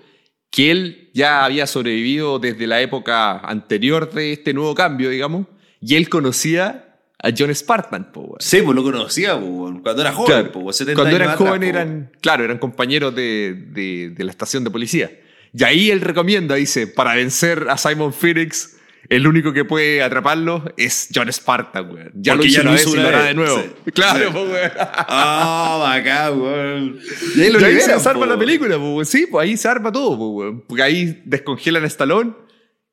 que 0.50 0.72
él 0.72 1.10
ya 1.14 1.46
había 1.46 1.68
sobrevivido 1.68 2.40
desde 2.40 2.68
la 2.68 2.82
época 2.82 3.38
anterior 3.40 4.12
de 4.12 4.34
este 4.34 4.54
nuevo 4.54 4.74
cambio, 4.76 5.10
digamos, 5.10 5.48
y 5.82 5.96
él 5.96 6.10
conocía 6.10 6.84
a 7.22 7.30
John 7.38 7.54
Spartan. 7.54 8.12
po. 8.12 8.36
Sí, 8.40 8.62
pues 8.62 8.76
lo 8.76 8.84
conocía, 8.84 9.36
weón, 9.36 9.82
cuando 9.82 10.02
era 10.02 10.12
joven, 10.14 10.44
Claro, 10.46 10.60
weón, 10.60 10.74
70 10.74 11.02
Cuando 11.02 11.16
eran 11.16 11.36
jóvenes 11.36 11.70
eran, 11.70 12.12
claro, 12.22 12.44
eran 12.46 12.58
compañeros 12.60 13.14
de, 13.16 13.54
de- 13.72 14.10
de 14.16 14.24
la 14.24 14.32
estación 14.32 14.64
de 14.64 14.70
policía. 14.72 15.12
Y 15.54 15.64
ahí 15.64 15.90
él 15.92 16.02
recomienda, 16.02 16.56
dice, 16.56 16.88
para 16.88 17.16
vencer 17.16 17.68
a 17.70 17.78
Simon 17.78 18.14
Phoenix, 18.14 18.77
el 19.10 19.28
único 19.28 19.54
que 19.54 19.64
puede 19.64 20.02
atraparlo 20.04 20.64
es 20.76 21.10
John 21.14 21.32
Spartan, 21.32 21.90
weón. 21.90 22.12
Ya 22.16 22.34
Porque 22.34 22.50
lo 22.50 22.50
hizo 22.50 22.56
ya 22.56 22.62
una 22.62 22.72
vez 22.72 22.88
y 22.88 22.96
lo 22.96 23.08
hará 23.08 23.24
de 23.24 23.34
nuevo. 23.34 23.62
sí. 23.62 23.92
Claro, 23.94 24.32
pues, 24.32 24.50
weón. 24.50 24.72
Ah, 24.78 25.78
bacán, 25.80 26.42
weón. 26.42 27.00
Y 27.36 27.42
ahí 27.42 27.52
lo 27.52 27.60
se 27.60 27.92
arma 27.92 28.14
po, 28.14 28.26
la 28.26 28.38
película, 28.38 28.78
pues, 28.78 29.10
sí, 29.10 29.28
pues 29.30 29.44
ahí 29.44 29.58
se 29.58 29.68
arma 29.68 29.92
todo, 29.92 30.18
pues, 30.18 30.30
weón. 30.32 30.62
porque 30.68 30.84
ahí 30.84 31.22
descongelan 31.26 31.84
a 31.84 31.88
Stallone 31.88 32.34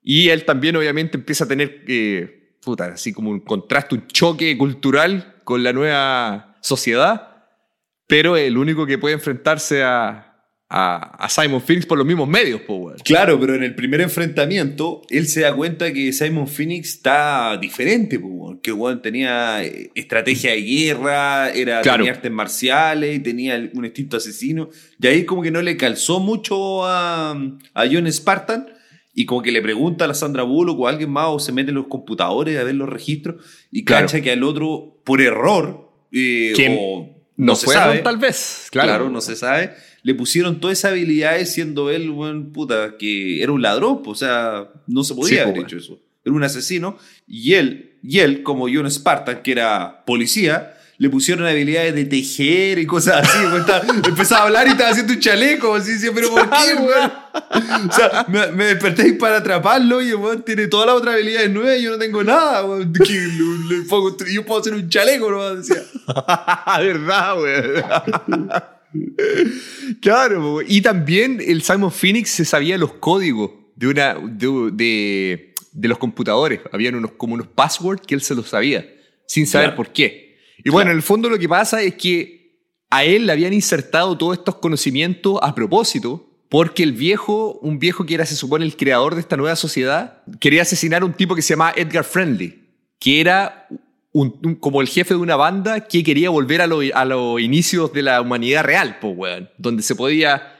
y 0.01 0.29
él 0.29 0.45
también 0.45 0.75
obviamente 0.75 1.17
empieza 1.17 1.43
a 1.43 1.47
tener, 1.47 1.83
eh, 1.87 2.57
puta, 2.61 2.85
así 2.85 3.11
como 3.11 3.31
un 3.31 3.39
contraste, 3.39 3.95
un 3.95 4.07
choque 4.07 4.57
cultural 4.57 5.41
con 5.43 5.63
la 5.63 5.73
nueva 5.73 6.57
sociedad, 6.61 7.47
pero 8.07 8.37
el 8.37 8.57
único 8.57 8.85
que 8.85 8.97
puede 8.97 9.15
enfrentarse 9.15 9.83
a, 9.83 10.24
a, 10.77 10.97
a 11.25 11.29
Simon 11.29 11.61
Phoenix 11.61 11.85
por 11.85 11.97
los 11.97 12.05
mismos 12.05 12.27
medios, 12.27 12.59
weón. 12.67 12.97
Claro, 13.05 13.39
pero 13.39 13.55
en 13.55 13.63
el 13.63 13.75
primer 13.75 14.01
enfrentamiento, 14.01 15.03
él 15.09 15.25
se 15.27 15.41
da 15.41 15.55
cuenta 15.55 15.93
que 15.93 16.11
Simon 16.11 16.49
Phoenix 16.49 16.89
está 16.95 17.55
diferente, 17.55 18.19
po, 18.19 18.27
weón. 18.27 18.59
que 18.59 18.73
tenía 19.01 19.63
eh, 19.63 19.89
estrategia 19.95 20.51
de 20.51 20.61
guerra, 20.61 21.49
era, 21.51 21.79
Claro. 21.81 21.99
tenía 22.03 22.11
artes 22.13 22.31
marciales 22.31 23.23
tenía 23.23 23.69
un 23.73 23.85
instinto 23.85 24.17
asesino. 24.17 24.69
Y 24.99 25.07
ahí 25.07 25.23
como 25.23 25.41
que 25.41 25.51
no 25.51 25.61
le 25.61 25.77
calzó 25.77 26.19
mucho 26.19 26.85
a, 26.85 27.31
a 27.73 27.85
John 27.89 28.11
Spartan 28.11 28.67
y 29.13 29.25
como 29.25 29.41
que 29.41 29.53
le 29.53 29.61
pregunta 29.61 30.03
a 30.03 30.07
la 30.09 30.13
Sandra 30.13 30.43
Bullock 30.43 30.77
o 30.77 30.87
a 30.87 30.89
alguien 30.89 31.09
más 31.09 31.27
o 31.29 31.39
se 31.39 31.53
mete 31.53 31.69
en 31.69 31.75
los 31.75 31.87
computadores 31.87 32.57
a 32.59 32.63
ver 32.65 32.75
los 32.75 32.89
registros 32.89 33.37
y 33.71 33.85
Claro. 33.85 34.07
cacha 34.07 34.19
que 34.21 34.31
al 34.31 34.43
otro, 34.43 34.99
por 35.05 35.21
error, 35.21 35.89
eh, 36.11 36.53
No, 37.37 37.55
se 37.55 37.65
fueron, 37.65 37.83
sabe, 37.83 37.99
tal 37.99 38.17
vez. 38.17 38.67
Claro, 38.71 38.89
Claro, 38.89 39.09
no 39.09 39.21
se 39.21 39.35
sabe. 39.37 39.71
Le 40.05 40.13
pusieron 40.13 40.59
todas 40.59 40.77
esas 40.77 40.91
habilidades 40.91 41.51
siendo 41.51 41.89
él, 41.89 42.11
buen 42.11 42.51
puta, 42.51 42.95
que 42.95 43.41
era 43.41 43.51
un 43.51 43.63
ladrón, 43.63 44.03
o 44.05 44.13
sea, 44.13 44.69
no 44.85 45.03
se 45.03 45.15
podía 45.15 45.29
Sí, 45.29 45.39
haber 45.39 45.63
hecho 45.63 45.77
eso. 45.77 45.99
Era 46.23 46.35
un 46.35 46.43
asesino. 46.43 46.99
Y 47.27 47.53
él, 47.53 47.97
y 48.03 48.19
él, 48.19 48.43
como 48.43 48.67
John 48.71 48.85
Spartan, 48.91 49.41
que 49.41 49.53
era 49.53 50.05
policía, 50.05 50.77
le 50.99 51.09
pusieron 51.09 51.47
habilidades 51.47 51.95
de 51.95 52.05
tejer 52.05 52.77
y 52.77 52.85
cosas 52.85 53.27
así. 53.27 53.39
empezaba 54.07 54.41
a 54.41 54.45
hablar 54.45 54.67
y 54.67 54.71
estaba 54.73 54.91
haciendo 54.91 55.13
un 55.13 55.19
chaleco, 55.19 55.73
así, 55.73 55.93
decía, 55.93 56.11
pero 56.13 56.29
¿por 56.29 56.51
qué, 56.51 56.75
weón? 56.75 57.11
O 57.89 57.91
sea, 57.91 58.27
me, 58.27 58.51
me 58.51 58.65
desperté 58.65 59.11
para 59.13 59.37
atraparlo 59.37 60.03
y 60.03 60.13
weón 60.13 60.43
tiene 60.43 60.67
todas 60.67 60.85
las 60.85 60.97
otras 60.97 61.15
habilidades 61.15 61.49
nuevas 61.49 61.79
y 61.79 61.81
yo 61.81 61.89
no 61.93 61.97
tengo 61.97 62.23
nada, 62.23 62.63
weón. 62.63 62.93
Yo 64.31 64.45
puedo 64.45 64.61
hacer 64.61 64.75
un 64.75 64.87
chaleco, 64.87 65.31
¿no? 65.31 65.55
Decía. 65.55 65.81
¿Verdad, 66.77 67.41
weón? 67.41 68.74
claro, 70.01 70.61
y 70.65 70.81
también 70.81 71.41
el 71.45 71.61
Simon 71.61 71.91
Phoenix 71.91 72.29
se 72.31 72.45
sabía 72.45 72.77
los 72.77 72.93
códigos 72.93 73.51
de, 73.75 73.87
una, 73.87 74.15
de, 74.15 74.69
de- 74.73 75.53
de 75.71 75.87
los 75.87 75.97
computadores. 75.97 76.61
Habían 76.71 76.95
unos, 76.95 77.11
como 77.13 77.33
unos 77.33 77.47
passwords 77.47 78.01
que 78.05 78.15
él 78.15 78.21
se 78.21 78.33
los 78.35 78.49
sabía, 78.49 78.87
sin 79.27 79.45
saber 79.47 79.69
Claro. 79.69 79.77
por 79.77 79.89
qué. 79.91 80.37
Y 80.63 80.69
bueno, 80.69 80.91
en 80.91 80.97
el 80.97 81.03
fondo 81.03 81.29
lo 81.29 81.37
que 81.37 81.49
pasa 81.49 81.81
es 81.81 81.95
que 81.95 82.61
a 82.89 83.03
él 83.03 83.25
le 83.25 83.31
habían 83.33 83.51
insertado 83.53 84.17
todos 84.17 84.37
estos 84.37 84.55
conocimientos 84.55 85.37
a 85.41 85.53
propósito. 85.53 86.31
Porque 86.47 86.83
el 86.83 86.93
viejo, 86.93 87.57
un 87.63 87.79
viejo 87.79 88.05
que 88.05 88.13
era, 88.13 88.25
se 88.25 88.35
supone, 88.35 88.63
el 88.65 88.77
creador 88.77 89.15
de 89.15 89.21
esta 89.21 89.35
nueva 89.35 89.55
sociedad, 89.55 90.21
quería 90.39 90.61
asesinar 90.61 91.01
a 91.01 91.05
un 91.05 91.13
tipo 91.13 91.35
que 91.35 91.41
se 91.41 91.53
llamaba 91.55 91.73
Edgar 91.75 92.03
Friendly, 92.05 92.69
que 92.99 93.19
era 93.19 93.67
un- 94.17 94.39
un- 94.43 94.55
como 94.55 94.81
el 94.81 94.87
jefe 94.87 95.13
de 95.13 95.19
una 95.19 95.35
banda 95.35 95.81
que 95.87 96.01
quería 96.03 96.29
volver 96.29 96.61
a, 96.61 96.67
lo- 96.67 96.79
a 96.93 97.03
los 97.05 97.41
inicios 97.41 97.91
de 97.91 98.01
la 98.01 98.21
humanidad 98.21 98.63
real, 98.63 98.97
pues, 99.01 99.13
weón. 99.17 99.49
Donde 99.57 99.83
se 99.83 99.93
podía 99.93 100.53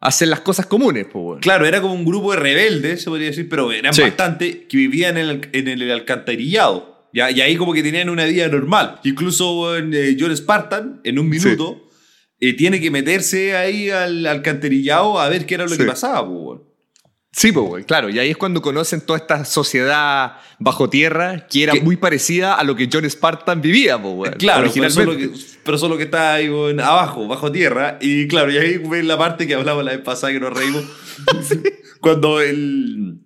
hacer 0.00 0.28
las 0.28 0.40
cosas 0.40 0.66
comunes, 0.66 1.06
weón. 1.14 1.40
Claro, 1.40 1.64
era 1.66 1.80
como 1.80 1.94
un 1.94 2.04
grupo 2.04 2.32
de 2.32 2.38
rebeldes, 2.38 3.02
se 3.02 3.08
podría 3.10 3.28
decir, 3.28 3.48
pero 3.48 3.72
eran 3.72 3.94
Sí. 3.94 4.02
bastante 4.02 4.66
que 4.66 4.76
vivían 4.76 5.16
en 5.16 5.28
el, 5.30 5.48
en 5.52 5.68
el 5.68 5.90
alcantarillado. 5.90 7.08
¿ya? 7.14 7.30
Y 7.30 7.40
ahí 7.40 7.56
como 7.56 7.72
que 7.72 7.82
tenían 7.82 8.10
una 8.10 8.26
vida 8.26 8.46
normal. 8.48 9.00
Incluso 9.04 9.76
en, 9.78 9.94
eh, 9.94 10.14
John 10.20 10.36
Spartan, 10.36 11.00
en 11.04 11.18
un 11.18 11.28
minuto, 11.30 11.88
eh, 12.40 12.52
tiene 12.52 12.78
que 12.78 12.90
meterse 12.90 13.56
ahí 13.56 13.88
al 13.88 14.26
alcantarillado 14.26 15.18
a 15.18 15.28
ver 15.30 15.46
qué 15.46 15.54
era 15.54 15.64
lo 15.64 15.70
Sí. 15.70 15.78
que 15.78 15.84
pasaba. 15.84 16.26
po. 16.28 16.67
Sí, 17.30 17.52
pues, 17.52 17.84
claro. 17.84 18.08
Y 18.08 18.18
ahí 18.18 18.30
es 18.30 18.36
cuando 18.36 18.62
conocen 18.62 19.00
toda 19.02 19.18
esta 19.18 19.44
sociedad 19.44 20.38
bajo 20.58 20.88
tierra 20.88 21.46
que 21.46 21.62
era 21.64 21.74
muy 21.74 21.96
parecida 21.96 22.54
a 22.54 22.64
lo 22.64 22.74
que 22.74 22.88
John 22.90 23.08
Spartan 23.08 23.60
vivía, 23.60 24.00
pues. 24.00 24.32
Claro, 24.36 24.70
pero 24.74 24.90
solo, 24.90 25.16
que, 25.16 25.30
pero 25.64 25.78
solo 25.78 25.96
que 25.98 26.04
está 26.04 26.34
ahí 26.34 26.46
abajo, 26.82 27.28
bajo 27.28 27.52
tierra. 27.52 27.98
Y 28.00 28.26
claro, 28.28 28.50
y 28.50 28.56
ahí 28.56 28.78
ven 28.78 29.06
la 29.06 29.18
parte 29.18 29.46
que 29.46 29.54
hablaba 29.54 29.82
la 29.82 29.92
vez 29.92 30.00
pasada 30.00 30.32
que 30.32 30.40
nos 30.40 30.52
reímos. 30.56 30.84
Cuando 32.00 32.40
el, 32.40 33.18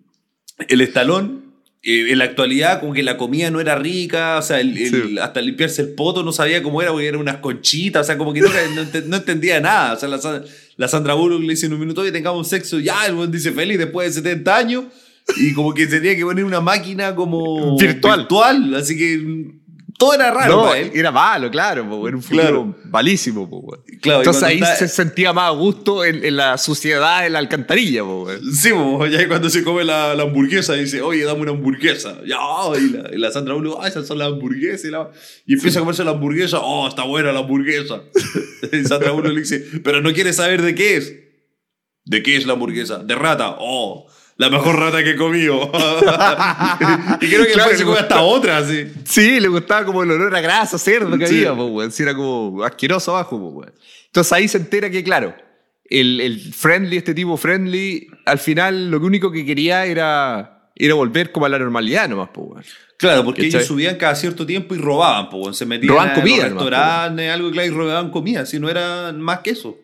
el 0.68 0.80
estalón, 0.80 1.54
eh, 1.82 2.11
en 2.11 2.18
la 2.18 2.25
actualidad, 2.25 2.80
como 2.80 2.92
que 2.94 3.02
la 3.02 3.16
comida 3.16 3.50
no 3.50 3.61
era 3.61 3.76
rica, 3.76 4.38
o 4.38 4.42
sea, 4.42 4.61
el- 4.61 4.76
el- 4.78 4.90
Sí. 4.90 5.18
hasta 5.21 5.40
limpiarse 5.40 5.82
el 5.82 5.94
poto 5.94 6.23
no 6.23 6.32
sabía 6.32 6.62
cómo 6.62 6.80
era, 6.82 6.90
porque 6.90 7.09
eran 7.09 7.21
unas 7.21 7.37
conchitas, 7.38 8.02
o 8.02 8.04
sea, 8.06 8.18
como 8.18 8.32
que 8.32 8.40
no, 8.40 8.49
no 8.49 8.82
ente- 8.82 9.04
no 9.06 9.16
entendía 9.16 9.61
nada. 9.61 9.94
O 9.94 9.97
sea, 9.99 10.09
la, 10.09 10.18
la 10.83 10.89
Sandra 10.89 11.15
Bullock 11.15 11.43
le 11.43 11.51
dice 11.51 11.67
en 11.67 11.75
un 11.75 11.79
minuto, 11.79 12.01
oye, 12.01 12.11
tengamos 12.11 12.49
sexo, 12.49 12.81
ya, 12.81 13.07
el 13.07 13.15
buen 13.15 13.31
dice 13.31 13.53
feliz 13.53 13.79
después 13.79 14.17
de 14.17 14.21
70 14.21 14.57
años. 14.57 14.85
Y 15.37 15.55
como 15.55 15.73
que 15.73 15.85
se 15.87 16.01
tenía 16.01 16.17
que 16.17 16.25
poner 16.25 16.45
una 16.45 16.61
máquina 16.61 17.15
como 17.15 17.79
Virtual. 17.79 18.19
virtual, 18.19 18.75
así 18.75 18.99
que 18.99 19.61
todo 20.02 20.14
era 20.14 20.30
raro 20.32 20.56
No, 20.56 20.62
para 20.64 20.78
él. 20.80 20.90
era 20.94 21.11
malo, 21.12 21.50
claro, 21.50 21.88
po, 21.88 22.09
era 22.09 22.16
un 22.16 22.23
futuro 22.23 22.42
Claro. 22.42 22.76
malísimo. 22.90 23.49
po, 23.49 23.59
weón. 23.59 23.82
Claro, 24.00 24.18
Entonces 24.21 24.42
ahí 24.42 24.54
está- 24.56 24.76
se 24.76 24.88
sentía 24.88 25.32
más 25.32 25.49
a 25.49 25.50
gusto 25.50 26.04
en, 26.04 26.25
en 26.25 26.37
la 26.37 26.59
suciedad, 26.59 27.25
en 27.26 27.35
la 27.35 27.38
alcantarilla. 27.38 28.02
po. 28.02 28.26
Sí, 28.52 28.71
po, 28.73 29.06
ya 29.06 29.28
cuando 29.28 29.49
se 29.50 29.62
come 29.62 29.85
la, 29.85 30.14
la 30.14 30.25
hamburguesa 30.25 30.75
dice, 30.75 31.00
oye, 31.02 31.23
dame 31.25 31.40
una 31.42 31.52
hamburguesa. 31.52 32.18
Ya, 32.26 32.37
y 32.78 32.88
la, 32.90 33.11
y 33.14 33.18
la 33.18 33.30
Sandra 33.30 33.54
Bullock, 33.54 33.78
ah, 33.82 33.88
esas 33.88 34.06
son 34.06 34.18
las 34.18 34.28
hamburguesas. 34.28 34.85
Y, 34.87 34.90
la- 34.90 35.11
y 35.47 35.54
empieza 35.54 35.78
a 35.78 35.82
comerse 35.82 36.02
la 36.04 36.11
hamburguesa, 36.12 36.59
oh, 36.61 36.88
está 36.88 37.04
buena 37.04 37.30
la 37.32 37.40
hamburguesa. 37.40 38.02
y 38.73 38.85
Sandra 38.85 39.12
Bullock 39.12 39.32
le 39.35 39.40
dice, 39.40 39.64
pero 39.85 40.00
no 40.00 40.12
quiere 40.12 40.32
saber 40.32 40.62
de 40.62 40.75
qué 40.75 40.97
es. 40.97 41.14
¿De 42.04 42.23
qué 42.23 42.37
es 42.37 42.47
la 42.47 42.54
hamburguesa? 42.54 42.99
De 42.99 43.14
rata. 43.14 43.54
Oh, 43.61 44.06
la 44.43 44.51
mejor 44.51 44.77
rata 44.77 45.03
que 45.05 45.11
he 45.11 45.17
comido. 45.17 45.71
y 47.21 47.29
creo 47.29 47.47
que 47.47 47.53
Claro, 47.53 47.71
después 47.71 47.97
se 47.97 48.03
hasta 48.03 48.21
otra, 48.23 48.65
sí. 48.67 48.89
Sí, 49.05 49.39
le 49.41 49.49
gustaba 49.49 49.85
como 49.85 50.03
el 50.03 50.11
olor 50.11 50.35
a 50.35 50.41
grasa, 50.41 50.79
cerdo 50.79 51.17
que 51.17 51.27
Sí. 51.27 51.45
había. 51.45 51.91
Sí, 51.91 52.03
era 52.03 52.15
como 52.15 52.63
asqueroso 52.65 53.13
abajo, 53.17 53.37
weón. 53.37 53.73
Entonces 54.07 54.33
ahí 54.33 54.49
se 54.49 54.59
entera 54.59 54.91
que, 54.91 55.05
claro, 55.05 55.35
el, 55.89 56.21
el 56.21 56.41
friendly, 56.41 56.97
este 56.97 57.15
tipo 57.15 57.37
friendly, 57.37 58.09
al 58.27 58.39
final 58.39 58.91
lo 58.91 58.99
único 58.99 59.31
que 59.31 59.45
quería 59.47 59.87
era, 59.87 60.71
era 60.75 60.95
volver 60.95 61.31
como 61.33 61.47
a 61.47 61.49
la 61.49 61.59
normalidad 61.59 62.09
nomás, 62.09 62.31
weón. 62.35 62.65
Claro, 62.97 63.25
porque 63.25 63.47
ellos 63.47 63.65
subían 63.65 63.97
cada 63.97 64.15
cierto 64.15 64.45
tiempo 64.47 64.75
y 64.75 64.79
robaban, 64.79 65.29
weón. 65.33 65.55
se 65.55 65.67
metían 65.67 65.89
Robaban 65.91 66.11
a 66.11 66.15
comida 66.15 66.37
los 66.45 66.51
nomás, 66.51 66.65
po, 66.65 66.71
restaurantes, 66.71 67.31
algo 67.31 67.51
claro, 67.51 67.69
y 67.69 67.71
robaban 67.71 68.11
comida, 68.11 68.45
si 68.47 68.59
no 68.59 68.69
era 68.69 69.13
más 69.13 69.39
que 69.41 69.51
eso. 69.51 69.77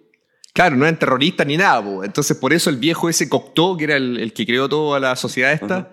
Claro, 0.58 0.74
no 0.74 0.86
eran 0.86 0.98
terroristas 0.98 1.46
ni 1.46 1.56
nada, 1.56 1.80
po. 1.80 2.02
entonces 2.02 2.36
por 2.36 2.52
eso 2.52 2.68
el 2.68 2.78
viejo 2.78 3.08
ese 3.08 3.28
Cocteau, 3.28 3.76
que 3.76 3.84
era 3.84 3.94
el, 3.94 4.18
el 4.18 4.32
que 4.32 4.44
creó 4.44 4.68
toda 4.68 4.98
la 4.98 5.14
sociedad 5.14 5.52
esta, 5.52 5.92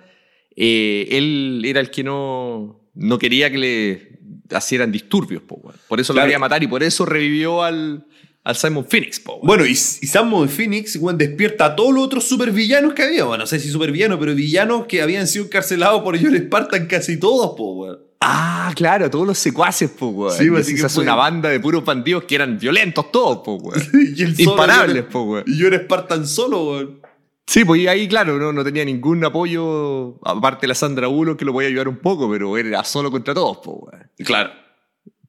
eh, 0.55 1.07
él 1.11 1.61
era 1.63 1.79
el 1.79 1.91
que 1.91 2.03
no, 2.03 2.89
no 2.95 3.19
quería 3.19 3.51
que 3.51 3.59
le 3.59 4.17
hicieran 4.57 4.91
disturbios, 4.91 5.43
po, 5.43 5.61
por 5.87 5.99
eso 5.99 6.13
lo 6.13 6.21
quería 6.21 6.39
matar 6.39 6.63
y 6.63 6.67
por 6.67 6.81
eso 6.81 7.05
revivió 7.05 7.61
al, 7.61 8.07
al 8.43 8.55
Simon 8.55 8.87
Phoenix. 8.89 9.19
Po. 9.19 9.39
Bueno, 9.43 9.67
y, 9.67 9.73
y 9.73 9.75
Simon 9.75 10.49
Phoenix 10.49 10.95
weón, 10.95 11.19
despierta 11.19 11.65
a 11.65 11.75
todos 11.75 11.93
los 11.93 12.03
otros 12.03 12.23
supervillanos 12.23 12.95
que 12.95 13.03
había. 13.03 13.25
Bueno, 13.25 13.43
no 13.43 13.47
sé 13.47 13.59
si 13.59 13.69
supervillanos, 13.69 14.17
pero 14.17 14.33
villanos 14.33 14.87
que 14.87 14.99
habían 15.03 15.27
sido 15.27 15.45
encarcelados 15.45 16.01
por 16.01 16.19
John 16.19 16.35
Spartan 16.35 16.87
casi 16.87 17.19
todos, 17.19 17.55
po, 17.55 17.73
weón. 17.73 17.99
Ah, 18.27 18.71
claro, 18.75 19.09
todos 19.09 19.27
los 19.27 19.37
secuaces, 19.37 19.89
po, 19.91 20.07
weón. 20.07 20.33
Sí, 20.37 20.49
pues, 20.49 20.65
así 20.65 20.75
que 20.75 20.89
fue- 20.89 21.03
una 21.03 21.13
banda 21.15 21.49
de 21.49 21.59
puros 21.59 21.85
bandidos 21.85 22.23
que 22.23 22.35
eran 22.35 22.57
violentos 22.57 23.11
todos, 23.11 23.39
po, 23.45 23.55
weón. 23.55 23.81
Imparables, 24.37 25.03
po, 25.03 25.21
weón. 25.23 25.43
Y 25.47 25.61
John 25.61 25.73
Spartan 25.75 26.25
solo, 26.27 26.63
weón. 26.71 27.01
Sí, 27.47 27.63
pues 27.63 27.81
y 27.81 27.87
ahí, 27.87 28.07
claro, 28.07 28.39
no, 28.39 28.51
no 28.51 28.63
tenía 28.63 28.83
ningún 28.83 29.23
apoyo, 29.23 30.17
aparte 30.25 30.61
de 30.61 30.69
la 30.69 30.75
Sandra 30.75 31.05
Bullock, 31.07 31.37
que 31.37 31.45
lo 31.45 31.53
podía 31.53 31.69
ayudar 31.69 31.87
un 31.87 31.97
poco, 31.97 32.29
pero 32.31 32.57
era 32.57 32.83
solo 32.83 33.11
contra 33.11 33.33
todos, 33.35 33.57
po, 33.57 33.73
weón. 33.91 34.09
Claro. 34.17 34.49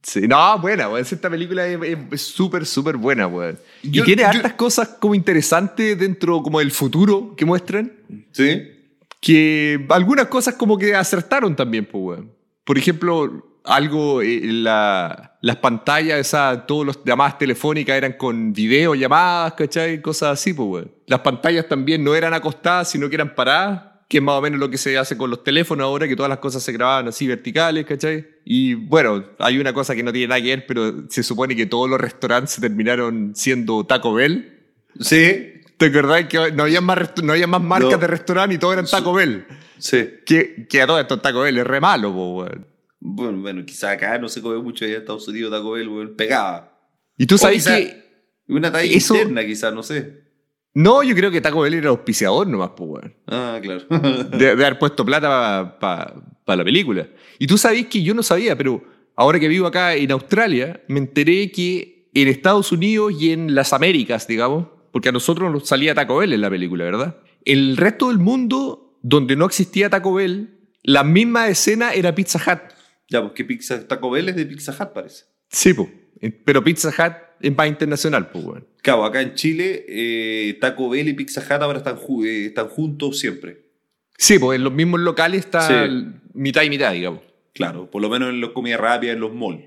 Sí, 0.01 0.21
no, 0.27 0.57
buena, 0.59 0.87
weón. 0.89 1.01
Esta 1.01 1.29
película 1.29 1.67
es 1.67 1.79
es- 1.83 1.97
es 2.11 2.21
súper, 2.21 2.65
súper 2.65 2.97
buena, 2.97 3.27
weón. 3.27 3.59
Yo- 3.83 4.01
y 4.01 4.05
tiene 4.05 4.23
yo- 4.23 4.29
hartas 4.29 4.53
cosas 4.53 4.87
como 4.99 5.13
interesantes 5.13 5.99
dentro 5.99 6.41
como 6.41 6.57
del 6.59 6.71
futuro 6.71 7.35
que 7.35 7.45
muestran. 7.45 7.91
Sí. 8.31 8.73
que 9.19 9.83
algunas 9.89 10.27
cosas 10.27 10.53
como 10.55 10.77
que 10.77 10.93
acertaron 10.95 11.55
también, 11.55 11.85
pues, 11.85 12.01
weón. 12.03 12.31
Por 12.67 12.77
ejemplo, 12.77 13.61
algo, 13.63 14.21
eh, 14.21 14.41
la, 14.43 15.37
las 15.39 15.55
pantallas, 15.55 16.19
esa, 16.19 16.65
todos 16.67 16.85
los 16.85 17.01
llamadas 17.05 17.37
telefónicas 17.37 17.95
eran 17.95 18.13
con 18.17 18.51
videollamadas, 18.51 19.53
¿cachai? 19.53 20.01
Cosas 20.01 20.33
así, 20.33 20.51
pues, 20.51 20.67
weón. 20.67 20.91
Las 21.05 21.21
pantallas 21.21 21.69
también 21.69 22.03
no 22.03 22.13
eran 22.13 22.33
acostadas, 22.33 22.89
sino 22.89 23.07
que 23.07 23.15
eran 23.15 23.35
paradas, 23.35 23.83
que 24.09 24.17
es 24.17 24.23
más 24.23 24.35
o 24.35 24.41
menos 24.41 24.59
lo 24.59 24.69
que 24.69 24.77
se 24.77 24.97
hace 24.97 25.15
con 25.15 25.29
los 25.29 25.45
teléfonos 25.45 25.85
ahora, 25.85 26.09
que 26.09 26.17
todas 26.17 26.29
las 26.29 26.39
cosas 26.39 26.61
se 26.61 26.73
grababan 26.73 27.07
así 27.07 27.25
verticales, 27.25 27.85
¿cachai? 27.85 28.27
Y 28.43 28.73
bueno, 28.73 29.23
hay 29.39 29.59
una 29.59 29.71
cosa 29.71 29.95
que 29.95 30.03
no 30.03 30.11
tiene 30.11 30.27
nada 30.27 30.41
que 30.41 30.47
ver, 30.49 30.65
pero 30.67 31.09
se 31.09 31.23
supone 31.23 31.55
que 31.55 31.67
todos 31.67 31.89
los 31.89 32.01
restaurantes 32.01 32.59
terminaron 32.59 33.31
siendo 33.33 33.85
Taco 33.85 34.13
Bell. 34.13 34.59
Sí. 34.99 35.56
¿Te 35.77 35.85
acordás 35.87 36.25
que 36.25 36.51
no 36.51 36.63
había 36.63 36.81
más, 36.81 36.97
no 37.23 37.33
había 37.33 37.47
más 37.47 37.61
marcas 37.61 37.91
No. 37.91 37.97
de 37.97 38.07
restaurante 38.07 38.55
y 38.55 38.57
todos 38.57 38.73
eran 38.73 38.85
Taco 38.87 39.13
Bell? 39.13 39.45
Sí. 39.77 40.09
Que, 40.25 40.67
que 40.67 40.81
a 40.81 40.87
todo 40.87 40.99
esto 40.99 41.19
Taco 41.19 41.41
Bell 41.41 41.57
es 41.57 41.67
re 41.67 41.79
malo, 41.79 42.11
po, 42.13 42.35
weón. 42.37 42.67
Bueno, 42.99 43.41
bueno, 43.41 43.63
quizá 43.65 43.91
acá 43.91 44.17
no 44.17 44.27
se 44.27 44.41
come 44.41 44.57
mucho 44.61 44.85
allá 44.85 44.95
en 44.95 45.01
Estados 45.01 45.27
Unidos 45.27 45.51
Taco 45.51 45.71
Bell, 45.71 45.87
weón. 45.87 46.15
Pegaba. 46.15 46.73
Y 47.17 47.25
tú 47.27 47.37
sabes 47.37 47.65
que... 47.67 48.05
Una 48.49 48.71
talla 48.71 48.91
Eso- 48.91 49.13
interna, 49.15 49.45
quizá, 49.45 49.71
no 49.71 49.83
sé. 49.83 50.25
No, 50.73 51.01
yo 51.03 51.15
creo 51.15 51.31
que 51.31 51.41
Taco 51.41 51.61
Bell 51.61 51.73
era 51.73 51.89
auspiciador 51.89 52.47
nomás, 52.47 52.71
pues, 52.75 52.89
weón. 52.89 53.15
Ah, 53.27 53.59
claro. 53.61 53.83
De, 53.89 54.37
de 54.37 54.49
haber 54.51 54.77
puesto 54.79 55.03
plata 55.05 55.77
para 55.79 56.55
la 56.57 56.63
película. 56.63 57.07
Y 57.39 57.45
tú 57.47 57.57
sabés 57.57 57.87
que 57.87 58.01
yo 58.03 58.13
no 58.13 58.23
sabía, 58.23 58.55
pero 58.55 58.83
ahora 59.15 59.39
que 59.39 59.47
vivo 59.47 59.67
acá 59.67 59.95
en 59.95 60.11
Australia, 60.11 60.81
me 60.87 60.99
enteré 60.99 61.51
que 61.51 62.09
en 62.13 62.27
Estados 62.27 62.71
Unidos 62.71 63.13
y 63.19 63.31
en 63.31 63.53
las 63.53 63.73
Américas, 63.73 64.27
digamos, 64.27 64.67
porque 64.97 65.09
a 65.09 65.11
nosotros 65.11 65.51
nos 65.51 65.67
salía 65.67 65.93
Taco 65.93 66.17
Bell 66.17 66.33
en 66.33 66.41
la 66.41 66.49
película, 66.49 66.83
¿verdad? 66.83 67.17
El 67.45 67.77
resto 67.77 68.07
del 68.07 68.17
mundo, 68.17 68.97
donde 69.03 69.35
no 69.35 69.45
existía 69.45 69.91
Taco 69.91 70.11
Bell, 70.15 70.57
la 70.81 71.03
misma 71.03 71.49
escena 71.49 71.93
era 71.93 72.15
Pizza 72.15 72.39
Hut. 72.39 72.73
ya, 73.07 73.21
pues 73.21 73.33
que 73.33 73.45
pizza, 73.45 73.87
Taco 73.87 74.09
Bell 74.09 74.29
es 74.29 74.35
de 74.35 74.47
Pizza 74.47 74.71
Hut, 74.71 74.93
parece. 74.93 75.25
Sí, 75.51 75.75
po. 75.75 75.87
pero 76.43 76.63
Pizza 76.63 76.89
Hut 76.89 77.13
es 77.41 77.55
más 77.55 77.67
internacional, 77.67 78.31
pues, 78.31 78.43
weón. 78.43 78.67
Cabo, 78.81 79.05
acá 79.05 79.21
en 79.21 79.35
Chile, 79.35 79.85
eh, 79.87 80.57
Taco 80.59 80.89
Bell 80.89 81.07
y 81.09 81.13
Pizza 81.13 81.41
Hut 81.41 81.61
ahora 81.61 81.77
están, 81.77 81.97
ju- 81.97 82.25
eh, 82.25 82.47
están 82.47 82.67
juntos 82.69 83.19
siempre. 83.19 83.67
Sí, 84.17 84.39
pues 84.39 84.55
en 84.57 84.63
los 84.63 84.73
mismos 84.73 84.99
locales 85.01 85.41
está 85.45 85.61
Sí. 85.67 86.05
mitad 86.33 86.63
y 86.63 86.71
mitad, 86.71 86.91
digamos. 86.91 87.21
Claro, 87.53 87.91
por 87.91 88.01
lo 88.01 88.09
menos 88.09 88.29
en 88.29 88.41
los 88.41 88.49
comida 88.49 88.77
rápida, 88.77 89.11
en 89.11 89.19
los 89.19 89.31
malls. 89.31 89.61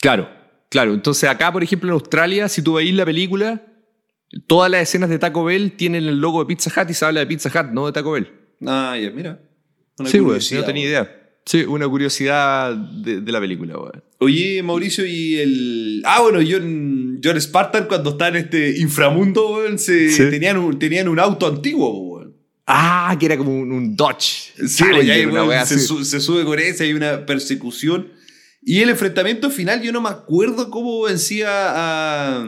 Claro, 0.00 0.30
claro. 0.70 0.94
Entonces 0.94 1.28
acá, 1.28 1.52
por 1.52 1.62
ejemplo, 1.62 1.90
en 1.90 1.92
Australia, 1.92 2.48
si 2.48 2.62
tú 2.62 2.74
veis 2.74 2.94
la 2.94 3.04
película, 3.04 3.60
todas 4.46 4.70
las 4.70 4.82
escenas 4.82 5.08
de 5.10 5.18
Taco 5.18 5.44
Bell 5.44 5.72
tienen 5.72 6.04
el 6.04 6.18
logo 6.20 6.40
de 6.40 6.46
Pizza 6.46 6.70
Hut 6.80 6.90
y 6.90 6.94
se 6.94 7.04
habla 7.04 7.20
de 7.20 7.26
Pizza 7.26 7.48
Hut, 7.48 7.72
no 7.72 7.86
de 7.86 7.92
Taco 7.92 8.12
Bell. 8.12 8.28
Ah, 8.66 8.96
ya, 9.00 9.10
mira. 9.10 9.40
Una 9.98 10.08
sí, 10.10 10.18
güey, 10.18 10.38
no 10.52 10.64
tenía 10.64 10.82
güey. 10.82 10.82
idea. 10.88 11.22
Sí, 11.44 11.62
una 11.62 11.88
curiosidad 11.88 12.74
de, 12.74 13.20
de 13.20 13.32
la 13.32 13.40
película, 13.40 13.76
güey. 13.76 13.92
Oye, 14.18 14.62
Mauricio, 14.62 15.06
y 15.06 15.36
el. 15.36 16.02
Ah, 16.04 16.20
bueno, 16.22 16.40
John, 16.48 17.20
John 17.22 17.40
Spartan, 17.40 17.86
cuando 17.86 18.10
está 18.10 18.28
en 18.28 18.36
este 18.36 18.78
inframundo, 18.80 19.54
weón, 19.54 19.78
se 19.78 20.10
Sí. 20.10 20.28
tenían, 20.30 20.56
un, 20.56 20.78
tenían 20.78 21.06
un 21.08 21.20
auto 21.20 21.46
antiguo, 21.46 21.90
weón. 22.16 22.34
Ah, 22.66 23.16
que 23.20 23.26
era 23.26 23.36
como 23.38 23.56
un, 23.56 23.70
un 23.70 23.94
Dodge. 23.94 24.52
Sí, 24.66 24.84
Challenger, 24.84 25.28
una 25.28 25.64
su- 25.66 26.04
se 26.04 26.18
sube 26.18 26.44
con 26.44 26.58
ese, 26.58 26.82
hay 26.84 26.94
una 26.94 27.24
persecución. 27.24 28.08
Y 28.62 28.80
el 28.80 28.88
enfrentamiento 28.90 29.48
final, 29.50 29.80
yo 29.82 29.92
no 29.92 30.00
me 30.00 30.08
acuerdo 30.08 30.68
cómo 30.70 31.02
vencía 31.02 31.48
a. 31.50 32.46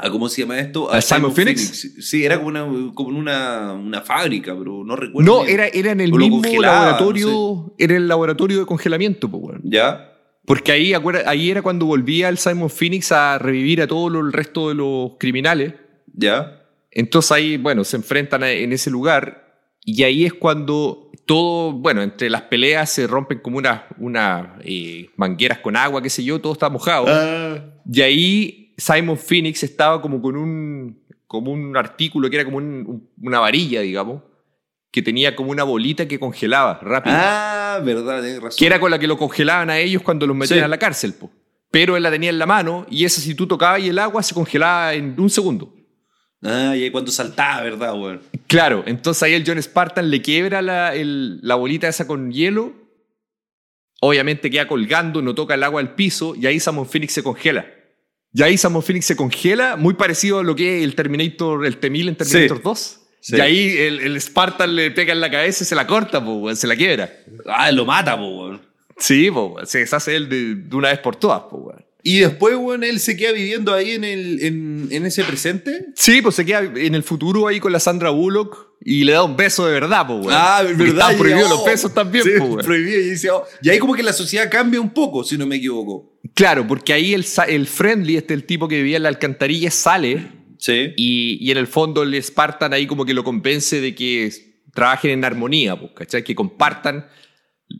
a 0.00 0.10
¿Cómo 0.10 0.28
se 0.28 0.42
llama 0.42 0.58
esto? 0.58 0.90
¿A 0.92 1.00
Simon 1.00 1.34
Phoenix? 1.34 1.94
Sí, 2.00 2.24
era 2.24 2.36
como 2.36 2.48
una, 2.48 2.66
como 2.94 3.18
una, 3.18 3.72
una 3.72 4.00
fábrica, 4.02 4.54
pero 4.58 4.82
no 4.84 4.96
recuerdo. 4.96 5.30
No, 5.30 5.42
bien. 5.44 5.54
era, 5.60 5.66
era 5.68 5.92
en 5.92 6.00
el 6.00 6.12
mismo 6.12 6.40
laboratorio, 6.60 7.74
era 7.78 7.96
el 7.96 8.08
laboratorio 8.08 8.58
de 8.60 8.66
congelamiento, 8.66 9.28
pues. 9.30 9.58
¿Ya? 9.62 10.12
Porque 10.44 10.72
ahí, 10.72 10.92
ahí 11.26 11.50
era 11.50 11.60
cuando 11.62 11.86
volvía 11.86 12.28
el 12.28 12.38
Simon 12.38 12.70
Phoenix 12.70 13.12
a 13.12 13.38
revivir 13.38 13.82
a 13.82 13.86
todo 13.86 14.08
lo- 14.08 14.20
el 14.20 14.32
resto 14.32 14.68
de 14.70 14.74
los 14.74 15.12
criminales. 15.18 15.74
¿Ya? 16.14 16.62
Entonces 16.90 17.30
ahí, 17.32 17.56
bueno, 17.58 17.84
se 17.84 17.96
enfrentan 17.96 18.42
a- 18.42 18.50
en 18.50 18.72
ese 18.72 18.90
lugar 18.90 19.46
y 19.84 20.02
ahí 20.04 20.24
es 20.24 20.32
cuando 20.32 21.10
todo, 21.26 21.72
bueno, 21.72 22.02
entre 22.02 22.30
las 22.30 22.42
peleas 22.42 22.88
se 22.90 23.06
rompen 23.06 23.40
como 23.40 23.58
unas 23.58 23.82
una, 23.98 24.56
eh, 24.64 25.10
mangueras 25.16 25.58
con 25.58 25.76
agua, 25.76 26.00
qué 26.02 26.08
sé 26.08 26.24
yo, 26.24 26.40
todo 26.40 26.54
está 26.54 26.70
mojado. 26.70 27.04
Ah, 27.08 27.58
Y 27.90 28.00
ahí 28.00 28.57
Simon 28.78 29.18
Phoenix 29.18 29.62
estaba 29.64 30.00
como 30.00 30.22
con 30.22 30.36
un, 30.36 31.02
como 31.26 31.52
un 31.52 31.76
artículo 31.76 32.30
que 32.30 32.36
era 32.36 32.44
como 32.46 32.56
un- 32.58 32.84
un- 32.86 33.10
una 33.20 33.40
varilla, 33.40 33.80
digamos, 33.82 34.22
que 34.90 35.02
tenía 35.02 35.36
como 35.36 35.50
una 35.50 35.64
bolita 35.64 36.08
que 36.08 36.18
congelaba 36.18 36.78
rápido. 36.82 37.14
ah, 37.18 37.80
verdad, 37.84 38.22
tienes 38.22 38.40
razón. 38.40 38.56
Que 38.58 38.66
era 38.66 38.80
con 38.80 38.90
la 38.90 38.98
que 38.98 39.06
lo 39.06 39.18
congelaban 39.18 39.68
a 39.68 39.78
ellos 39.78 40.00
cuando 40.02 40.26
los 40.26 40.34
metían 40.36 40.60
Sí. 40.60 40.64
a 40.64 40.68
la 40.68 40.78
cárcel, 40.78 41.12
po. 41.14 41.30
Pero 41.70 41.96
él 41.98 42.02
la 42.02 42.10
tenía 42.10 42.30
en 42.30 42.38
la 42.38 42.46
mano 42.46 42.86
y 42.88 43.04
esa 43.04 43.20
si 43.20 43.34
tú 43.34 43.46
tocabas 43.46 43.80
y 43.82 43.88
el 43.90 43.98
agua 43.98 44.22
se 44.22 44.32
congelaba 44.34 44.94
en 44.94 45.14
un 45.20 45.28
segundo. 45.28 45.74
Ah, 46.42 46.74
y 46.76 46.84
ahí 46.84 46.90
cuando 46.90 47.10
saltaba, 47.10 47.62
¿verdad, 47.62 47.92
weón? 48.00 48.20
Claro, 48.46 48.84
entonces 48.86 49.22
ahí 49.24 49.34
el 49.34 49.44
John 49.46 49.60
Spartan 49.62 50.08
le 50.08 50.22
quiebra 50.22 50.62
la, 50.62 50.94
el- 50.94 51.40
la 51.42 51.56
bolita 51.56 51.88
esa 51.88 52.06
con 52.06 52.30
hielo. 52.32 52.72
Obviamente 54.00 54.48
queda 54.50 54.68
colgando, 54.68 55.20
no 55.20 55.34
toca 55.34 55.54
el 55.54 55.64
agua 55.64 55.80
al 55.80 55.94
piso 55.96 56.34
y 56.36 56.46
ahí 56.46 56.60
Simon 56.60 56.86
Phoenix 56.86 57.12
se 57.14 57.22
congela. 57.24 57.66
Y 58.32 58.42
ahí 58.42 58.58
Simon 58.58 58.82
Phoenix 58.82 59.06
se 59.06 59.16
congela, 59.16 59.76
muy 59.76 59.94
parecido 59.94 60.40
a 60.40 60.42
lo 60.44 60.54
que 60.54 60.78
es 60.78 60.84
el 60.84 60.94
Terminator, 60.94 61.64
el 61.66 61.78
T-1000 61.78 62.08
en 62.08 62.16
Terminator 62.16 62.56
Sí. 62.58 62.62
2. 62.62 63.00
Sí. 63.20 63.36
Y 63.36 63.40
ahí 63.40 63.76
el, 63.78 64.00
el 64.00 64.20
Spartan 64.20 64.76
le 64.76 64.90
pega 64.92 65.12
en 65.12 65.20
la 65.20 65.30
cabeza 65.30 65.64
y 65.64 65.66
se 65.66 65.74
la 65.74 65.86
corta, 65.86 66.24
po, 66.24 66.54
se 66.54 66.66
la 66.66 66.76
quiebra. 66.76 67.10
Ah, 67.46 67.72
lo 67.72 67.84
mata, 67.84 68.16
po. 68.16 68.58
Sí, 68.96 69.30
po, 69.30 69.56
se 69.64 69.78
deshace 69.80 70.14
él 70.14 70.28
de, 70.28 70.54
de 70.54 70.76
una 70.76 70.88
vez 70.90 70.98
por 71.00 71.16
todas. 71.16 71.42
po. 71.42 71.72
Y 72.02 72.18
después, 72.20 72.54
weón, 72.56 72.84
él 72.84 73.00
se 73.00 73.16
queda 73.16 73.32
viviendo 73.32 73.74
ahí 73.74 73.90
en, 73.92 74.04
el, 74.04 74.42
en, 74.42 74.88
en 74.90 75.04
ese 75.06 75.24
presente. 75.24 75.86
Sí, 75.94 76.22
pues 76.22 76.36
se 76.36 76.44
queda 76.46 76.60
en 76.60 76.94
el 76.94 77.02
futuro 77.02 77.48
ahí 77.48 77.58
con 77.60 77.72
la 77.72 77.80
Sandra 77.80 78.10
Bullock 78.10 78.68
y 78.80 79.04
le 79.04 79.12
da 79.12 79.24
un 79.24 79.36
beso 79.36 79.66
de 79.66 79.72
verdad, 79.72 80.06
pues, 80.06 80.20
weón. 80.20 80.32
Ah, 80.32 80.60
Porque 80.62 80.84
verdad. 80.84 81.10
Están 81.10 81.18
prohibidos 81.18 81.50
oh, 81.50 81.54
los 81.56 81.64
besos 81.64 81.92
también, 81.92 82.24
sí, 82.24 82.30
weón. 82.38 82.58
prohibido. 82.64 83.00
Y, 83.00 83.10
dice, 83.10 83.30
oh. 83.30 83.44
y 83.62 83.68
ahí 83.70 83.78
como 83.78 83.94
que 83.94 84.02
la 84.02 84.12
sociedad 84.12 84.48
cambia 84.50 84.80
un 84.80 84.90
poco, 84.90 85.24
si 85.24 85.36
no 85.36 85.46
me 85.46 85.56
equivoco. 85.56 86.18
Claro, 86.34 86.66
porque 86.66 86.92
ahí 86.92 87.14
el, 87.14 87.26
el 87.48 87.66
friendly, 87.66 88.16
este 88.16 88.34
el 88.34 88.44
tipo 88.44 88.68
que 88.68 88.76
vivía 88.76 88.96
en 88.98 89.02
la 89.02 89.08
alcantarilla, 89.08 89.70
sale 89.70 90.38
Sí. 90.60 90.92
y, 90.96 91.38
y 91.40 91.52
en 91.52 91.56
el 91.56 91.68
fondo 91.68 92.02
el 92.02 92.20
Spartan 92.20 92.72
ahí 92.72 92.86
como 92.88 93.04
que 93.04 93.14
lo 93.14 93.22
convence 93.22 93.80
de 93.80 93.94
que 93.94 94.32
trabajen 94.74 95.12
en 95.12 95.24
armonía, 95.24 95.78
pues, 95.78 95.92
¿cachai? 95.94 96.24
Que 96.24 96.34
compartan 96.34 97.06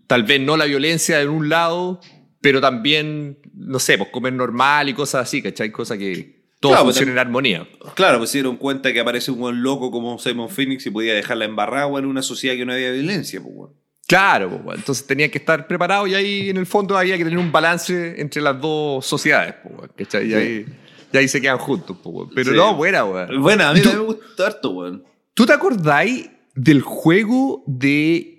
tal 0.06 0.22
vez 0.24 0.40
no 0.40 0.56
la 0.56 0.66
violencia 0.66 1.20
en 1.20 1.28
un 1.28 1.48
lado, 1.48 2.00
pero 2.40 2.60
también, 2.60 3.38
no 3.54 3.78
sé, 3.78 3.98
pues 3.98 4.10
comer 4.10 4.32
normal 4.32 4.88
y 4.88 4.94
cosas 4.94 5.22
así, 5.22 5.42
¿cachai? 5.42 5.70
Cosas 5.72 5.98
que 5.98 6.38
todo 6.60 6.72
Claro, 6.72 6.84
pues, 6.84 6.96
funcione 6.96 7.12
en 7.12 7.18
armonía. 7.18 7.68
Claro, 7.94 8.18
pues 8.18 8.30
se 8.30 8.38
dieron 8.38 8.56
cuenta 8.56 8.92
que 8.92 9.00
aparece 9.00 9.30
un 9.30 9.38
buen 9.40 9.62
loco 9.62 9.90
como 9.90 10.18
Simon 10.18 10.48
Phoenix 10.48 10.86
y 10.86 10.90
podía 10.90 11.14
dejarla 11.14 11.44
embarrada 11.44 11.86
en 11.98 12.04
una 12.06 12.22
sociedad 12.22 12.54
que 12.56 12.64
no 12.66 12.72
había 12.72 12.90
violencia, 12.92 13.40
pues, 13.40 13.52
weón. 13.54 13.72
Claro, 14.06 14.48
pues, 14.48 14.62
weón. 14.64 14.78
entonces 14.78 15.06
tenían 15.06 15.30
que 15.30 15.38
estar 15.38 15.66
preparados 15.66 16.08
y 16.08 16.14
ahí 16.14 16.50
en 16.50 16.56
el 16.56 16.66
fondo 16.66 16.96
había 16.96 17.16
que 17.16 17.24
tener 17.24 17.38
un 17.38 17.52
balance 17.52 18.20
entre 18.20 18.42
las 18.42 18.60
dos 18.60 19.04
sociedades, 19.06 19.54
pues, 19.62 19.74
weón, 19.76 19.90
¿cachai? 19.96 20.28
Y, 20.30 20.34
ahí, 20.34 20.66
y 21.12 21.16
ahí 21.16 21.28
se 21.28 21.40
quedan 21.40 21.58
juntos, 21.58 21.96
pues, 22.02 22.14
weón. 22.14 22.30
Pero 22.34 22.50
Sí. 22.52 22.56
no, 22.56 22.74
buena, 22.74 23.04
weón. 23.04 23.40
Bueno, 23.42 23.64
a 23.64 23.72
mí 23.72 23.78
¿Y 23.80 23.82
tú- 23.82 23.90
también 23.90 24.08
me 24.08 24.14
gustó 24.14 24.46
harto, 24.46 24.70
weón. 24.70 25.04
¿Tú 25.34 25.46
te 25.46 25.52
acordáis 25.52 26.28
del 26.54 26.80
juego 26.82 27.62
de. 27.68 28.34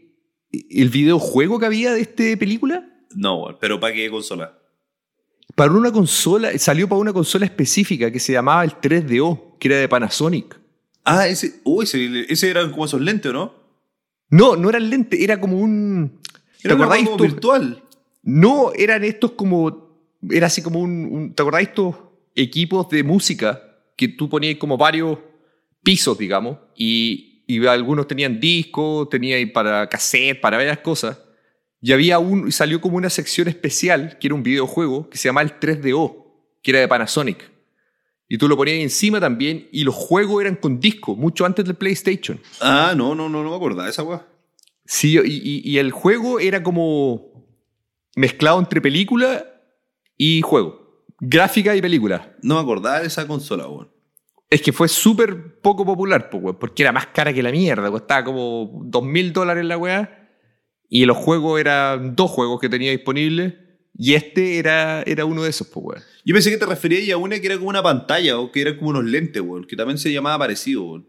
el 0.52 0.90
videojuego 0.90 1.60
que 1.60 1.68
había 1.68 1.94
de 1.94 2.02
esta 2.02 2.24
película? 2.38 2.88
No, 3.15 3.58
pero 3.60 3.80
¿para 3.80 3.93
qué 3.93 4.10
consola? 4.10 4.58
Para 5.56 5.72
una 5.72 5.91
consola, 5.91 6.58
salió 6.58 6.88
para 6.88 7.02
una 7.02 7.13
consola 7.13 7.45
específica 7.45 8.12
que 8.12 8.19
se 8.19 8.34
llamaba 8.34 8.63
el 8.63 8.72
3DO, 8.80 9.58
que 9.60 9.67
era 9.67 9.78
de 9.78 9.89
Panasonic. 9.89 10.60
Ah, 11.04 11.28
ese, 11.28 11.60
uy, 11.63 11.86
ese, 11.86 12.32
ese 12.32 12.50
eran 12.50 12.72
como 12.72 12.86
esos 12.86 13.02
lentes, 13.02 13.32
¿o 13.32 13.34
¿no? 13.34 13.54
No, 14.30 14.56
no 14.56 14.69
era 14.69 14.78
el 14.78 14.89
lente, 14.89 15.24
era 15.24 15.39
como 15.41 15.58
un. 15.60 16.19
¿Te 16.62 16.67
Era 16.67 16.76
acordáis? 16.76 17.06
como 17.10 17.17
virtual. 17.24 17.84
No, 18.22 18.72
eran 18.76 19.04
estos 19.04 19.32
como. 19.32 19.89
Era 20.30 20.48
así 20.48 20.62
como 20.62 20.80
un. 20.80 21.06
un- 21.12 21.34
¿Te 21.34 21.41
acordáis 21.41 21.69
estos 21.69 21.95
equipos 22.36 22.88
de 22.89 23.04
música 23.04 23.60
que 23.98 24.08
tú 24.10 24.30
ponías 24.30 24.58
como 24.58 24.78
varios 24.78 25.17
pisos, 25.84 26.15
digamos? 26.17 26.58
Y, 26.76 27.43
y 27.48 27.65
algunos 27.65 28.08
tenían 28.08 28.39
discos, 28.39 29.10
tenían 29.10 29.52
para 29.52 29.89
cassette, 29.89 30.39
para 30.39 30.58
varias 30.58 30.78
cosas. 30.80 31.17
Y 31.82 31.92
había 31.94 32.20
un. 32.20 32.52
Salió 32.52 32.82
como 32.82 32.98
una 32.98 33.10
sección 33.10 33.48
especial, 33.48 34.18
que 34.20 34.28
era 34.28 34.36
un 34.36 34.44
videojuego, 34.44 35.10
que 35.10 35.18
se 35.18 35.30
llamaba 35.30 35.44
el 35.48 35.60
3DO, 35.60 36.26
que 36.62 36.72
era 36.72 36.80
de 36.82 36.88
Panasonic. 36.88 37.52
Y 38.28 38.38
tú 38.38 38.48
lo 38.48 38.58
ponías 38.58 38.78
encima 38.78 39.20
también, 39.20 39.68
y 39.72 39.84
los 39.84 39.96
juegos 39.96 40.42
eran 40.42 40.56
con 40.56 40.80
disco, 40.80 41.15
mucho 41.15 41.46
antes 41.46 41.65
del 41.65 41.76
PlayStation. 41.76 42.39
Ah, 42.62 42.94
no, 42.96 43.15
no, 43.15 43.28
no, 43.30 43.44
no 43.44 43.50
me 43.50 43.56
acordaba 43.56 43.86
de 43.86 43.92
esa 43.92 44.04
weá. 44.04 44.28
Sí, 44.86 45.18
y, 45.18 45.20
y- 45.24 45.62
y 45.72 45.78
el 45.78 45.92
juego 45.92 46.39
era 46.39 46.62
como 46.62 47.48
mezclado 48.15 48.60
entre 48.60 48.82
película 48.82 49.46
y 50.18 50.42
juego. 50.42 51.06
Gráfica 51.20 51.76
y 51.76 51.82
película. 51.82 52.36
No 52.42 52.56
me 52.56 52.62
acordaba 52.62 53.00
de 53.02 53.08
esa 53.08 53.26
consola, 53.28 53.68
weón. 53.68 53.89
Es 54.50 54.62
que 54.62 54.74
fue 54.74 54.88
súper 54.88 55.60
poco 55.62 55.86
popular, 55.86 56.30
weón, 56.34 56.58
porque 56.60 56.84
era 56.84 56.92
más 56.92 57.08
cara 57.08 57.32
que 57.34 57.42
la 57.44 57.52
mierda. 57.52 57.89
Costaba 57.92 58.24
como 58.26 58.82
dos 58.86 59.04
mil 59.04 59.32
dólares 59.34 59.63
la 59.65 59.78
weá. 59.78 60.18
Y 60.89 61.06
los 61.06 61.17
juegos 61.17 61.60
eran 61.60 62.15
dos 62.15 62.32
juegos 62.32 62.60
que 62.60 62.67
tenía 62.67 62.91
disponibles. 62.91 63.54
Y 63.95 64.15
este 64.15 64.58
era, 64.58 65.04
era 65.04 65.25
uno 65.25 65.43
de 65.43 65.49
esos, 65.49 65.67
pues, 65.67 65.86
weón. 65.86 66.04
Yo 66.25 66.34
pensé 66.34 66.49
que 66.49 66.58
te 66.58 66.65
referías 66.65 67.10
a 67.12 67.17
una 67.17 67.39
que 67.39 67.47
era 67.47 67.58
como 67.58 67.69
una 67.69 67.84
pantalla 67.84 68.39
o 68.39 68.52
que 68.52 68.62
era 68.62 68.75
como 68.78 68.89
unos 68.91 69.06
lentes, 69.06 69.41
weón, 69.41 69.65
que 69.65 69.75
también 69.75 69.97
se 69.97 70.12
llamaba 70.12 70.39
parecido, 70.39 70.84
weón. 70.84 71.08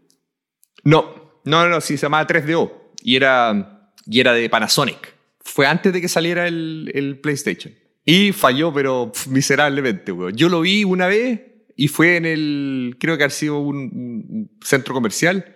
No, 0.83 1.41
no, 1.45 1.67
no, 1.67 1.81
sí, 1.81 1.97
se 1.97 2.03
llamaba 2.03 2.27
3DO. 2.27 2.71
Y 3.03 3.15
era, 3.15 3.93
y 4.05 4.19
era 4.19 4.33
de 4.33 4.49
Panasonic. 4.49 5.15
Fue 5.39 5.65
antes 5.65 5.91
de 5.93 6.01
que 6.01 6.07
saliera 6.07 6.47
el, 6.47 6.91
el 6.93 7.19
PlayStation. 7.19 7.73
Y 8.05 8.31
falló, 8.33 8.73
pero 8.73 9.11
pf, 9.11 9.29
miserablemente, 9.29 10.11
weón. 10.11 10.35
Yo 10.35 10.49
lo 10.49 10.61
vi 10.61 10.83
una 10.83 11.07
vez 11.07 11.41
y 11.75 11.87
fue 11.87 12.17
en 12.17 12.25
el, 12.25 12.97
creo 12.99 13.17
que 13.17 13.23
ha 13.23 13.29
sido 13.29 13.59
un, 13.59 13.77
un 13.77 14.57
centro 14.63 14.93
comercial. 14.93 15.55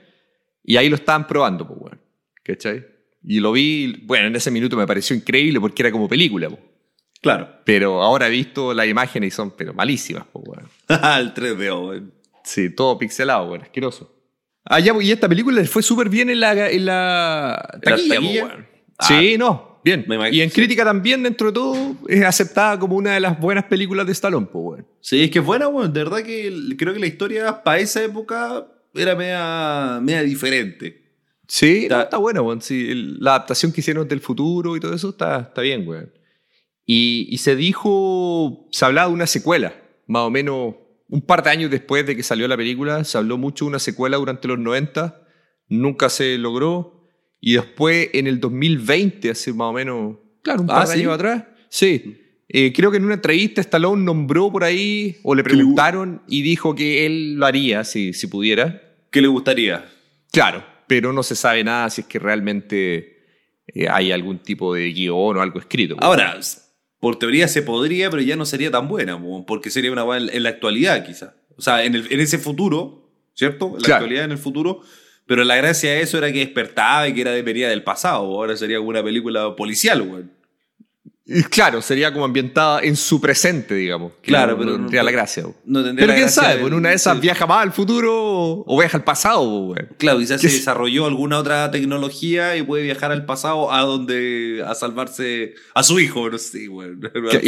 Y 0.63 0.77
ahí 0.77 0.89
lo 0.89 0.95
estaban 0.95 1.27
probando, 1.27 1.67
pues, 1.67 1.79
weón. 1.81 2.01
¿Cachai? 2.43 2.94
Y 3.27 3.39
lo 3.39 3.51
vi, 3.51 4.01
bueno, 4.03 4.27
en 4.27 4.35
ese 4.35 4.51
minuto 4.51 4.77
me 4.77 4.85
pareció 4.85 5.15
increíble 5.15 5.59
porque 5.59 5.81
era 5.83 5.91
como 5.91 6.07
película, 6.07 6.49
pues. 6.49 6.61
Claro. 7.21 7.49
Pero 7.65 8.03
ahora 8.03 8.27
he 8.27 8.29
visto 8.29 8.73
las 8.73 8.87
imágenes 8.87 9.29
y 9.29 9.35
son 9.35 9.51
pero 9.57 9.73
malísimas, 9.73 10.25
pues, 10.31 10.45
weón. 10.47 10.69
el 11.19 11.33
3DO, 11.33 11.87
weón. 11.89 12.13
Sí, 12.43 12.69
todo 12.69 12.97
pixelado, 12.99 13.47
weón, 13.49 13.63
asqueroso. 13.63 14.11
Ah, 14.63 14.79
ya, 14.79 14.93
pues, 14.93 15.07
y 15.07 15.11
esta 15.11 15.27
película 15.27 15.63
fue 15.65 15.81
súper 15.81 16.09
bien 16.09 16.29
en 16.29 16.39
la, 16.39 16.69
en 16.69 16.85
la 16.85 17.79
taquilla, 17.81 18.15
taquilla? 18.15 18.45
weón. 18.45 18.67
Ah, 18.99 19.05
Sí, 19.07 19.37
no, 19.39 19.81
bien. 19.83 20.05
me 20.07 20.15
imagino, 20.15 20.35
Y 20.37 20.41
en 20.41 20.49
sí. 20.49 20.55
crítica 20.55 20.83
también, 20.85 21.23
dentro 21.23 21.47
de 21.47 21.53
todo, 21.53 21.95
es 22.07 22.23
aceptada 22.23 22.77
como 22.79 22.95
una 22.95 23.13
de 23.15 23.19
las 23.19 23.39
buenas 23.39 23.63
películas 23.65 24.05
de 24.05 24.11
Stallone, 24.11 24.45
pues, 24.51 24.63
weón. 24.63 24.87
Sí, 25.01 25.23
es 25.23 25.31
que 25.31 25.39
es 25.39 25.45
buena, 25.45 25.67
weón. 25.67 25.91
De 25.91 26.03
verdad 26.03 26.21
que 26.23 26.53
creo 26.77 26.93
que 26.93 26.99
la 26.99 27.07
historia 27.07 27.63
para 27.63 27.79
esa 27.79 28.03
época 28.03 28.67
era 28.93 29.15
media, 29.15 29.99
media 30.01 30.21
diferente. 30.21 31.04
Sí, 31.47 31.83
Está- 31.83 31.97
no, 31.97 32.03
está 32.03 32.17
buena, 32.17 32.41
weón. 32.41 32.61
Sí, 32.61 32.91
la 33.19 33.31
adaptación 33.35 33.71
que 33.71 33.81
hicieron 33.81 34.07
del 34.07 34.19
futuro 34.21 34.75
y 34.75 34.79
todo 34.79 34.93
eso 34.93 35.09
está, 35.09 35.39
está 35.39 35.61
bien, 35.61 35.87
weón. 35.87 36.11
Y, 36.85 37.27
y 37.29 37.37
se 37.39 37.55
dijo, 37.55 38.67
se 38.71 38.85
hablaba 38.85 39.07
de 39.07 39.13
una 39.13 39.27
secuela, 39.27 39.73
más 40.07 40.23
o 40.23 40.29
menos 40.29 40.75
un 41.07 41.21
par 41.21 41.43
de 41.43 41.49
años 41.51 41.71
después 41.71 42.05
de 42.05 42.15
que 42.15 42.23
salió 42.23 42.47
la 42.47 42.57
película, 42.57 43.03
se 43.03 43.17
habló 43.17 43.37
mucho 43.37 43.65
de 43.65 43.69
una 43.69 43.79
secuela 43.79 44.17
durante 44.17 44.47
los 44.47 44.59
90, 44.59 45.21
nunca 45.69 46.09
se 46.09 46.37
logró, 46.37 47.07
y 47.39 47.53
después 47.53 48.09
en 48.13 48.27
el 48.27 48.39
2020, 48.39 49.29
hace 49.29 49.53
más 49.53 49.67
o 49.69 49.73
menos, 49.73 50.17
claro, 50.43 50.61
un 50.63 50.69
Ah, 50.71 50.75
par 50.79 50.87
de 50.87 50.93
¿sí? 50.95 50.99
años 51.01 51.13
atrás, 51.13 51.43
sí. 51.69 52.21
Eh, 52.47 52.71
creo 52.73 52.91
que 52.91 52.97
en 52.97 53.05
una 53.05 53.15
entrevista 53.15 53.61
Stallone 53.61 54.03
nombró 54.03 54.51
por 54.51 54.63
ahí, 54.63 55.17
o 55.23 55.33
le 55.35 55.43
preguntaron, 55.43 56.21
y 56.27 56.41
dijo 56.43 56.75
que 56.75 57.05
él 57.07 57.35
lo 57.35 57.45
haría 57.47 57.83
si, 57.83 58.13
si 58.13 58.27
pudiera. 58.27 58.81
¿Qué 59.11 59.21
le 59.21 59.27
gustaría? 59.27 59.85
Claro, 60.31 60.63
pero 60.87 61.13
no 61.13 61.23
se 61.23 61.35
sabe 61.35 61.63
nada 61.63 61.89
si 61.89 62.01
es 62.01 62.07
que 62.07 62.19
realmente 62.19 63.23
eh, 63.67 63.87
hay 63.89 64.11
algún 64.11 64.39
tipo 64.39 64.73
de 64.73 64.91
guion 64.91 65.37
o 65.37 65.41
algo 65.41 65.59
escrito. 65.59 65.95
Ahora, 65.99 66.39
por 66.99 67.17
teoría 67.19 67.47
se 67.47 67.61
podría, 67.61 68.09
pero 68.09 68.21
ya 68.21 68.35
no 68.35 68.45
sería 68.45 68.71
tan 68.71 68.87
buena, 68.87 69.19
porque 69.45 69.69
sería 69.69 69.91
una 69.91 70.03
weá 70.03 70.19
en, 70.19 70.43
la 70.43 70.49
actualidad, 70.49 71.05
quizá. 71.05 71.35
O 71.57 71.61
sea, 71.61 71.83
en, 71.83 71.95
el- 71.95 72.11
en 72.11 72.19
ese 72.19 72.37
futuro, 72.37 73.09
¿cierto? 73.33 73.67
En 73.67 73.73
la 73.73 73.79
Claro. 73.79 73.95
actualidad, 73.95 74.25
en 74.25 74.31
el 74.31 74.37
futuro. 74.37 74.81
Pero 75.27 75.43
la 75.43 75.55
gracia 75.55 75.91
de 75.91 76.01
eso 76.01 76.17
era 76.19 76.31
que 76.31 76.39
despertaba 76.39 77.07
y 77.07 77.13
que 77.13 77.21
era 77.21 77.31
de 77.31 77.41
venía 77.41 77.67
del 77.69 77.83
pasado. 77.83 78.17
Ahora 78.25 78.55
sería 78.55 78.79
una 78.79 79.03
película 79.03 79.55
policial, 79.55 80.01
weón. 80.03 80.31
Claro, 81.49 81.81
sería 81.81 82.13
como 82.13 82.23
ambientada 82.23 82.81
en 82.81 82.95
su 82.95 83.19
presente, 83.19 83.73
digamos. 83.73 84.13
Claro, 84.21 84.51
no- 84.51 84.57
pero 84.59 84.69
no 84.71 84.77
no- 84.77 84.83
tendría 84.83 85.01
la 85.01 85.09
gracia. 85.11 85.43
No 85.65 85.83
tendría 85.83 85.93
Pero 86.03 86.07
la 86.07 86.13
quién 86.13 86.25
gracia 86.25 86.41
sabe, 86.43 86.53
del- 86.53 86.61
pues 86.61 86.71
en 86.71 86.77
una 86.77 86.89
de 86.89 86.95
esas 86.95 87.19
viaja 87.19 87.47
más 87.47 87.63
al 87.63 87.71
futuro 87.71 88.13
o 88.15 88.63
o 88.67 88.77
viaja 88.79 88.97
al 88.97 89.03
pasado, 89.03 89.41
weón. 89.41 89.89
Claro, 89.97 90.19
quizás 90.19 90.39
¿Qué 90.39 90.49
se 90.49 90.55
es? 90.57 90.61
desarrolló 90.61 91.07
alguna 91.07 91.39
otra 91.39 91.71
tecnología 91.71 92.55
y 92.57 92.61
puede 92.61 92.83
viajar 92.83 93.11
al 93.11 93.25
pasado 93.25 93.71
a 93.73 93.81
donde 93.81 94.63
a 94.67 94.75
salvarse 94.75 95.55
a 95.73 95.81
su 95.81 95.99
hijo, 95.99 96.29
no 96.29 96.37
sé, 96.37 96.69
Que- 97.31 97.41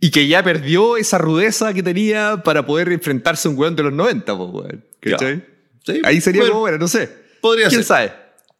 y, 0.00 0.10
que 0.10 0.26
ya 0.26 0.42
perdió 0.42 0.96
esa 0.96 1.18
rudeza 1.18 1.72
que 1.72 1.82
tenía 1.84 2.42
para 2.44 2.66
poder 2.66 2.90
enfrentarse 2.92 3.46
a 3.46 3.50
un 3.52 3.58
weón 3.58 3.76
de 3.76 3.84
los 3.84 3.92
90, 3.92 4.36
po, 4.36 4.44
weón. 4.46 4.84
¿Cachai? 5.00 5.44
Sí, 5.86 6.00
Ahí 6.02 6.20
sería 6.20 6.40
bueno, 6.42 6.52
como, 6.54 6.60
bueno, 6.62 6.78
no 6.78 6.88
sé. 6.88 7.08
Podría 7.40 7.68
¿Quién 7.68 7.82
ser. 7.84 7.86
sabe? 7.86 8.12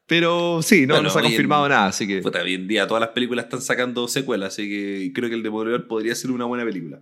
Pero 0.07 0.62
sí, 0.62 0.87
no, 0.87 0.95
Bueno, 0.95 1.09
no 1.09 1.11
se 1.11 1.19
ha 1.19 1.23
en- 1.23 1.27
confirmado 1.29 1.69
nada, 1.69 1.87
así 1.87 2.07
que... 2.07 2.21
Puta, 2.21 2.40
hoy 2.42 2.55
en 2.55 2.69
día 2.69 2.87
todas 2.87 3.01
las 3.01 3.11
películas 3.11 3.47
están 3.47 3.61
sacando 3.61 4.07
secuelas, 4.07 4.53
así 4.55 4.69
que 4.69 5.11
creo 5.14 5.29
que 5.29 5.35
el 5.35 5.42
Demoledor 5.42 5.88
podría 5.88 6.14
ser 6.14 6.31
una 6.31 6.45
buena 6.45 6.64
película. 6.64 7.01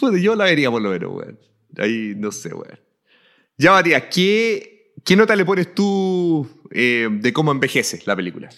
Pues 0.00 0.22
yo 0.22 0.34
la 0.34 0.44
vería 0.44 0.70
por 0.70 0.80
lo 0.80 0.90
menos, 0.90 1.12
weón. 1.12 1.38
Ahí 1.76 2.14
no 2.16 2.32
sé, 2.32 2.48
weón. 2.54 2.78
Ya, 3.58 3.72
Matías, 3.72 4.04
¿qué, 4.10 4.94
qué 5.04 5.14
nota 5.14 5.36
le 5.36 5.44
pones 5.44 5.74
tú 5.74 6.48
eh, 6.70 7.08
de 7.10 7.32
cómo 7.34 7.52
envejece 7.52 8.02
la 8.06 8.16
película? 8.16 8.48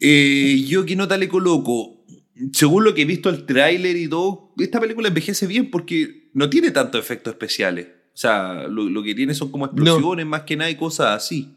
Eh, 0.00 0.64
yo 0.68 0.84
qué 0.84 0.96
nota 0.96 1.16
le 1.16 1.28
coloco. 1.28 2.04
Según 2.52 2.84
lo 2.84 2.94
que 2.94 3.02
he 3.02 3.06
visto 3.06 3.30
el 3.30 3.46
tráiler 3.46 3.96
y 3.96 4.08
todo, 4.08 4.52
esta 4.58 4.78
película 4.80 5.08
envejece 5.08 5.46
bien 5.46 5.70
porque 5.70 6.28
no 6.34 6.50
tiene 6.50 6.70
tantos 6.70 7.00
efectos 7.00 7.32
especiales. 7.32 7.86
O 8.12 8.18
sea, 8.18 8.66
lo, 8.68 8.84
lo 8.90 9.02
que 9.02 9.14
tiene 9.14 9.32
son 9.34 9.50
como 9.50 9.64
explosiones 9.66 10.26
más 10.26 10.42
que 10.42 10.56
nada 10.56 10.70
y 10.70 10.76
cosas 10.76 11.16
así. 11.16 11.55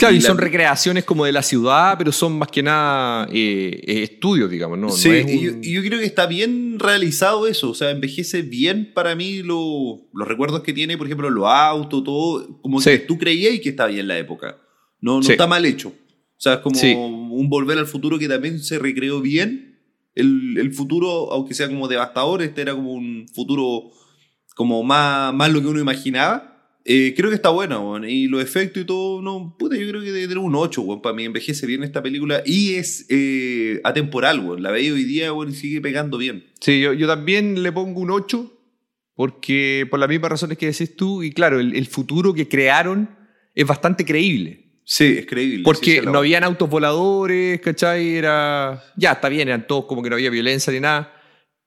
Claro, 0.00 0.14
y, 0.14 0.18
Y 0.18 0.20
la- 0.22 0.26
son 0.28 0.38
recreaciones 0.38 1.04
como 1.04 1.24
de 1.24 1.32
la 1.32 1.42
ciudad, 1.42 1.96
pero 1.98 2.10
son 2.10 2.38
más 2.38 2.48
que 2.48 2.62
nada 2.62 3.28
eh, 3.32 3.80
estudios, 3.86 4.50
digamos, 4.50 4.78
¿no? 4.78 4.88
no 4.88 4.92
sí, 4.92 5.10
es 5.10 5.30
y 5.30 5.40
yo, 5.44 5.52
un- 5.52 5.64
y 5.64 5.72
yo 5.74 5.82
creo 5.82 5.98
que 6.00 6.06
está 6.06 6.26
bien 6.26 6.78
realizado 6.78 7.46
eso. 7.46 7.70
O 7.70 7.74
sea, 7.74 7.90
envejece 7.90 8.42
bien 8.42 8.92
para 8.94 9.14
mí 9.14 9.42
lo- 9.42 10.08
los 10.12 10.26
recuerdos 10.26 10.62
que 10.62 10.72
tiene, 10.72 10.96
por 10.98 11.06
ejemplo, 11.06 11.30
los 11.30 11.44
autos, 11.46 12.02
todo. 12.02 12.60
Como 12.62 12.80
Sí. 12.80 12.90
que 12.90 12.98
tú 13.00 13.18
creías 13.18 13.60
que 13.60 13.68
estaba 13.68 13.90
bien 13.90 14.08
la 14.08 14.18
época. 14.18 14.58
No, 15.00 15.16
no 15.18 15.22
Sí. 15.22 15.32
está 15.32 15.46
mal 15.46 15.64
hecho. 15.66 15.88
O 15.88 16.42
sea, 16.42 16.54
es 16.54 16.58
como 16.60 16.74
Sí. 16.74 16.94
un 16.96 17.48
volver 17.50 17.76
al 17.78 17.86
futuro 17.86 18.18
que 18.18 18.26
también 18.28 18.58
se 18.58 18.78
recreó 18.78 19.20
bien. 19.20 19.78
El, 20.14 20.56
el 20.58 20.72
futuro, 20.72 21.30
aunque 21.32 21.54
sea 21.54 21.68
como 21.68 21.86
devastador, 21.86 22.42
este 22.42 22.62
era 22.62 22.74
como 22.74 22.92
un 22.94 23.26
futuro 23.34 23.90
como 24.56 24.82
más, 24.82 25.32
más 25.34 25.50
lo 25.52 25.60
que 25.60 25.68
uno 25.68 25.78
imaginaba. 25.80 26.49
Eh, 26.84 27.12
creo 27.16 27.28
que 27.28 27.36
está 27.36 27.50
bueno, 27.50 27.90
weón. 27.90 28.08
Y 28.08 28.26
los 28.26 28.42
efectos 28.42 28.82
y 28.82 28.86
todo, 28.86 29.20
no, 29.22 29.54
puta, 29.58 29.76
yo 29.76 29.88
creo 29.88 30.00
que 30.00 30.12
debe 30.12 30.28
tener 30.28 30.38
un 30.38 30.54
8, 30.54 30.80
weón. 30.82 31.02
Para 31.02 31.14
mí 31.14 31.24
envejece 31.24 31.66
bien 31.66 31.82
esta 31.82 32.02
película 32.02 32.42
y 32.44 32.74
es 32.74 33.06
eh, 33.08 33.80
atemporal, 33.84 34.40
weón. 34.40 34.62
La 34.62 34.70
veo 34.70 34.94
hoy 34.94 35.04
día, 35.04 35.32
weón, 35.32 35.50
y 35.50 35.54
sigue 35.54 35.80
pegando 35.80 36.18
bien. 36.18 36.44
Sí, 36.60 36.80
yo, 36.80 36.92
yo 36.92 37.06
también 37.06 37.62
le 37.62 37.72
pongo 37.72 38.00
un 38.00 38.10
8, 38.10 38.52
porque 39.14 39.86
por 39.90 40.00
las 40.00 40.08
mismas 40.08 40.30
razones 40.30 40.56
que 40.58 40.66
decís 40.66 40.96
tú, 40.96 41.22
y 41.22 41.32
claro, 41.32 41.60
el, 41.60 41.74
el 41.74 41.86
futuro 41.86 42.32
que 42.32 42.48
crearon 42.48 43.10
es 43.54 43.66
bastante 43.66 44.04
creíble. 44.04 44.70
Sí, 44.84 45.18
es 45.18 45.26
creíble. 45.26 45.58
sí, 45.58 45.62
Porque 45.62 46.02
la 46.02 46.10
no 46.10 46.18
habían 46.18 46.42
autos 46.42 46.68
voladores, 46.68 47.60
¿cachai? 47.60 48.16
Era. 48.16 48.82
Ya, 48.96 49.12
está 49.12 49.28
bien, 49.28 49.46
eran 49.46 49.66
todos 49.66 49.84
como 49.84 50.02
que 50.02 50.10
no 50.10 50.16
había 50.16 50.30
violencia 50.30 50.72
ni 50.72 50.80
nada. 50.80 51.14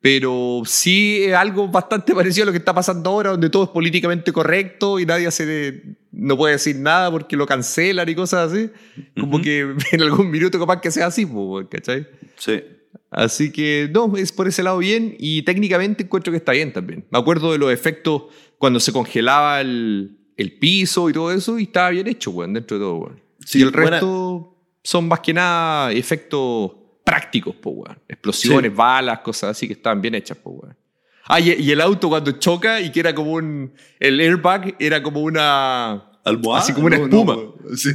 Pero 0.04 0.63
sí 0.66 1.24
es 1.24 1.34
algo 1.34 1.70
bastante 1.70 2.13
parecido 2.16 2.44
a 2.44 2.46
lo 2.48 2.52
que 2.52 2.58
está 2.58 2.74
pasando 2.74 3.10
ahora, 3.10 3.30
donde 3.32 3.50
todo 3.50 3.63
es 3.63 3.70
políticamente 3.70 4.34
correcto 4.34 5.00
y 5.00 5.06
nadie 5.06 5.28
hace, 5.28 5.82
no 6.12 6.36
puede 6.36 6.56
decir 6.56 6.76
nada 6.76 7.10
porque 7.10 7.38
lo 7.38 7.46
cancelan 7.46 8.10
y 8.10 8.13
cosas 8.13 8.52
así. 8.52 8.70
Como 9.18 9.42
que 9.42 9.62
en 9.94 10.02
algún 10.02 10.30
minuto 10.30 10.60
capaz 10.60 10.82
que 10.82 10.92
sea 10.92 11.06
así, 11.08 11.26
¿cachai? 11.70 12.06
Sí. 12.36 12.62
Así 13.10 13.50
que 13.54 13.89
no, 13.94 14.18
es 14.18 14.34
por 14.34 14.46
ese 14.50 14.62
lado 14.62 14.80
bien 14.80 15.16
y 15.20 15.44
técnicamente 15.44 16.04
encuentro 16.04 16.32
que 16.32 16.38
está 16.38 16.52
bien 16.52 16.74
también. 16.74 17.06
Me 17.10 17.18
acuerdo 17.20 17.54
de 17.54 17.58
los 17.58 17.72
efectos 17.72 18.24
cuando 18.58 18.82
se 18.82 18.92
congelaba 18.92 19.62
el, 19.62 20.18
el 20.36 20.60
piso 20.60 21.10
y 21.10 21.13
todo 21.13 21.32
eso 21.32 21.58
y 21.60 21.63
estaba 21.63 21.92
bien 21.92 22.08
hecho, 22.08 22.32
weón, 22.32 22.54
dentro 22.54 22.78
de 22.78 22.84
todo, 22.84 22.96
weón. 22.98 23.22
Sí, 23.46 23.60
y 23.60 23.62
el 23.62 23.72
buena- 23.72 23.92
resto 23.92 24.58
son 24.84 25.08
más 25.08 25.22
que 25.22 25.34
nada 25.34 25.94
efectos 25.94 26.72
prácticos, 27.04 27.56
pues, 27.62 27.76
weón. 27.78 28.00
Explosiones, 28.08 28.72
Sí. 28.72 28.78
balas, 28.78 29.20
cosas 29.20 29.52
así 29.52 29.68
que 29.68 29.74
estaban 29.74 30.02
bien 30.02 30.16
hechas, 30.16 30.38
pues, 30.42 30.56
weón. 30.62 30.76
Ah, 31.26 31.39
y, 31.39 31.52
y 31.54 31.72
el 31.72 31.80
auto 31.82 32.10
cuando 32.10 32.32
choca 32.34 32.82
y 32.82 32.92
que 32.92 33.00
era 33.00 33.16
como 33.16 33.32
un... 33.34 33.74
El 34.00 34.20
airbag 34.20 34.76
era 34.80 35.02
como 35.02 35.22
una... 35.22 36.10
¿Almohada? 36.26 36.62
Así 36.63 36.74
como 36.74 36.88
una 36.88 36.98
No, 36.98 37.04
espuma. 37.06 37.36
no, 37.36 37.76
sí. 37.78 37.89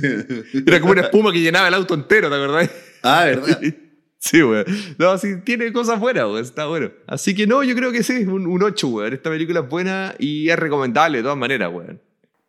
Era 0.67 0.81
como 0.81 0.93
una 0.93 1.03
espuma 1.03 1.33
que 1.33 1.41
llenaba 1.41 1.69
el 1.69 1.75
auto 1.75 1.95
entero, 1.95 2.29
¿te 2.29 2.35
acordás? 2.37 2.71
Ah, 3.03 3.25
¿verdad? 3.25 3.61
Sí, 4.21 4.43
weón. 4.43 4.65
No, 4.99 5.17
sí, 5.17 5.37
tiene 5.45 5.73
cosas 5.73 6.01
buenas, 6.01 6.25
weón. 6.25 6.43
Está 6.43 6.67
bueno. 6.67 6.91
Así 7.07 7.35
que 7.37 7.47
no, 7.47 7.63
yo 7.63 7.75
creo 7.77 7.93
que 7.93 8.03
sí, 8.03 8.25
un, 8.25 8.47
un 8.49 8.63
8, 8.65 8.89
weón. 8.89 9.13
Esta 9.13 9.31
película 9.31 9.61
es 9.61 9.69
buena 9.69 10.15
y 10.19 10.49
es 10.49 10.59
recomendable 10.59 11.19
de 11.19 11.23
todas 11.23 11.39
maneras, 11.39 11.71
weón. 11.73 12.01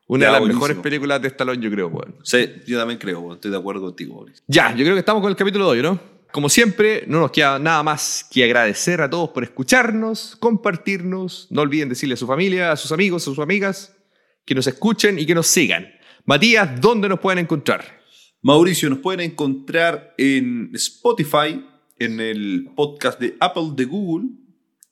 Una 0.07 0.21
Ya, 0.21 0.25
de 0.27 0.31
las 0.31 0.39
buenísimo. 0.39 0.65
mejores 0.65 0.81
películas 0.81 1.21
de 1.21 1.27
Stallone, 1.27 1.61
yo 1.61 1.69
creo, 1.69 1.87
weón. 1.89 2.15
Sí, 2.23 2.53
yo 2.65 2.79
también 2.79 2.97
creo, 2.99 3.19
weón. 3.19 3.35
Estoy 3.35 3.51
de 3.51 3.57
acuerdo 3.57 3.81
contigo, 3.81 4.15
Boris. 4.15 4.41
Ya, 4.47 4.71
yo 4.75 4.83
creo 4.83 4.95
que 4.95 4.99
estamos 4.99 5.21
con 5.21 5.29
el 5.29 5.35
capítulo 5.37 5.65
de 5.65 5.71
hoy, 5.77 5.81
¿no? 5.83 5.99
Como 6.31 6.47
siempre, 6.47 7.05
no 7.07 7.19
nos 7.19 7.31
queda 7.31 7.57
nada 7.57 7.81
más 7.81 8.25
que 8.29 8.43
agradecer 8.43 9.01
a 9.01 9.09
todos 9.09 9.29
por 9.29 9.43
escucharnos, 9.43 10.35
compartirnos. 10.39 11.47
No 11.49 11.61
olviden 11.61 11.89
decirle 11.89 12.13
a 12.13 12.17
su 12.17 12.27
familia, 12.27 12.71
a 12.71 12.77
sus 12.77 12.91
amigos, 12.91 13.23
a 13.23 13.25
sus 13.25 13.39
amigas, 13.39 13.97
que 14.45 14.53
nos 14.53 14.67
escuchen 14.67 15.17
y 15.17 15.25
que 15.25 15.33
nos 15.33 15.47
sigan. 15.47 15.87
Matías, 16.25 16.79
¿dónde 16.79 17.09
nos 17.09 17.19
pueden 17.19 17.39
encontrar? 17.39 17.99
Mauricio, 18.43 18.89
nos 18.89 18.99
pueden 18.99 19.21
encontrar 19.21 20.13
en 20.17 20.69
Spotify, 20.75 21.65
en 21.97 22.19
el 22.19 22.69
podcast 22.75 23.19
de 23.19 23.35
Apple 23.39 23.71
de 23.75 23.85
Google 23.85 24.29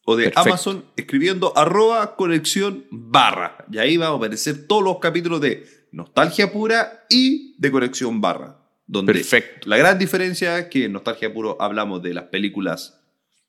o 0.06 0.15
de 0.15 0.26
Perfecto. 0.26 0.50
Amazon 0.50 0.86
escribiendo 0.95 1.56
arroba 1.56 2.15
conexión 2.15 2.86
barra. 2.89 3.63
Y 3.71 3.78
ahí 3.78 3.95
van 3.95 4.12
a 4.12 4.15
aparecer 4.15 4.65
todos 4.65 4.84
los 4.84 4.97
capítulos 4.97 5.39
de 5.39 5.65
Nostalgia 5.91 6.52
Pura 6.52 7.06
y 7.10 7.56
de 7.60 7.71
Conexión 7.71 8.19
Barra. 8.21 8.67
Donde 8.89 9.13
Perfecto. 9.13 9.67
la 9.69 9.78
gran 9.78 10.00
diferencia 10.00 10.58
es 10.60 10.65
que 10.67 10.86
en 10.86 10.93
Nostalgia 10.93 11.34
Puro 11.34 11.58
hablamos 11.60 12.02
de 12.02 12.13
las 12.13 12.23
películas 12.26 13.00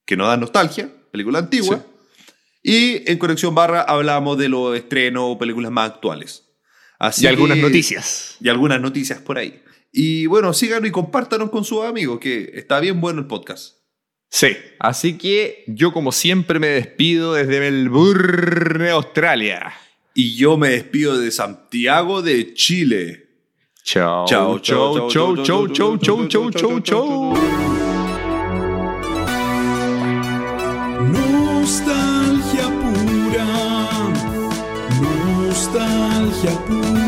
que 0.04 0.16
nos 0.16 0.26
dan 0.28 0.40
nostalgia, 0.40 0.90
películas 1.12 1.44
antiguas. 1.44 1.80
Y 2.62 3.08
en 3.10 3.18
Conexión 3.18 3.54
Barra 3.54 3.82
hablamos 3.82 4.36
de 4.36 4.48
los 4.48 4.76
estrenos 4.76 5.22
o 5.26 5.38
películas 5.38 5.70
más 5.70 5.90
actuales. 5.92 6.44
Así 6.98 7.24
Y 7.24 7.28
algunas 7.28 7.56
que- 7.56 7.62
noticias. 7.62 8.36
Y 8.40 8.48
algunas 8.48 8.80
noticias 8.80 9.20
por 9.20 9.38
ahí. 9.38 9.62
Y 9.92 10.26
bueno, 10.26 10.52
síganos 10.52 10.88
y 10.88 10.92
compártanos 10.92 11.50
con 11.50 11.64
sus 11.64 11.84
amigos, 11.84 12.18
que 12.18 12.50
está 12.54 12.80
bien 12.80 13.00
bueno 13.00 13.20
el 13.20 13.26
podcast. 13.26 13.76
Sí. 14.30 14.48
Así 14.80 15.16
que 15.16 15.64
yo, 15.68 15.92
como 15.92 16.10
siempre, 16.12 16.58
me 16.58 16.66
despido 16.66 17.34
desde 17.34 17.60
Melbourne, 17.60 18.90
Australia. 18.90 19.72
Y 20.14 20.34
yo 20.36 20.56
me 20.58 20.70
despido 20.70 21.16
de 21.18 21.30
Santiago 21.30 22.22
de 22.22 22.52
Chile. 22.54 23.27
Chao, 23.90 24.26
Chao, 24.26 24.58
chao, 24.58 25.08
chao, 25.08 25.34
chao, 25.36 25.66
chao, 25.68 25.96
chao, 25.96 26.26
chao, 26.28 26.50
chao, 26.50 26.80
chao. 26.80 27.32
Nostalgia 31.10 32.68
pura, 32.68 33.46
nostalgia 35.00 36.54
pura. 36.66 37.07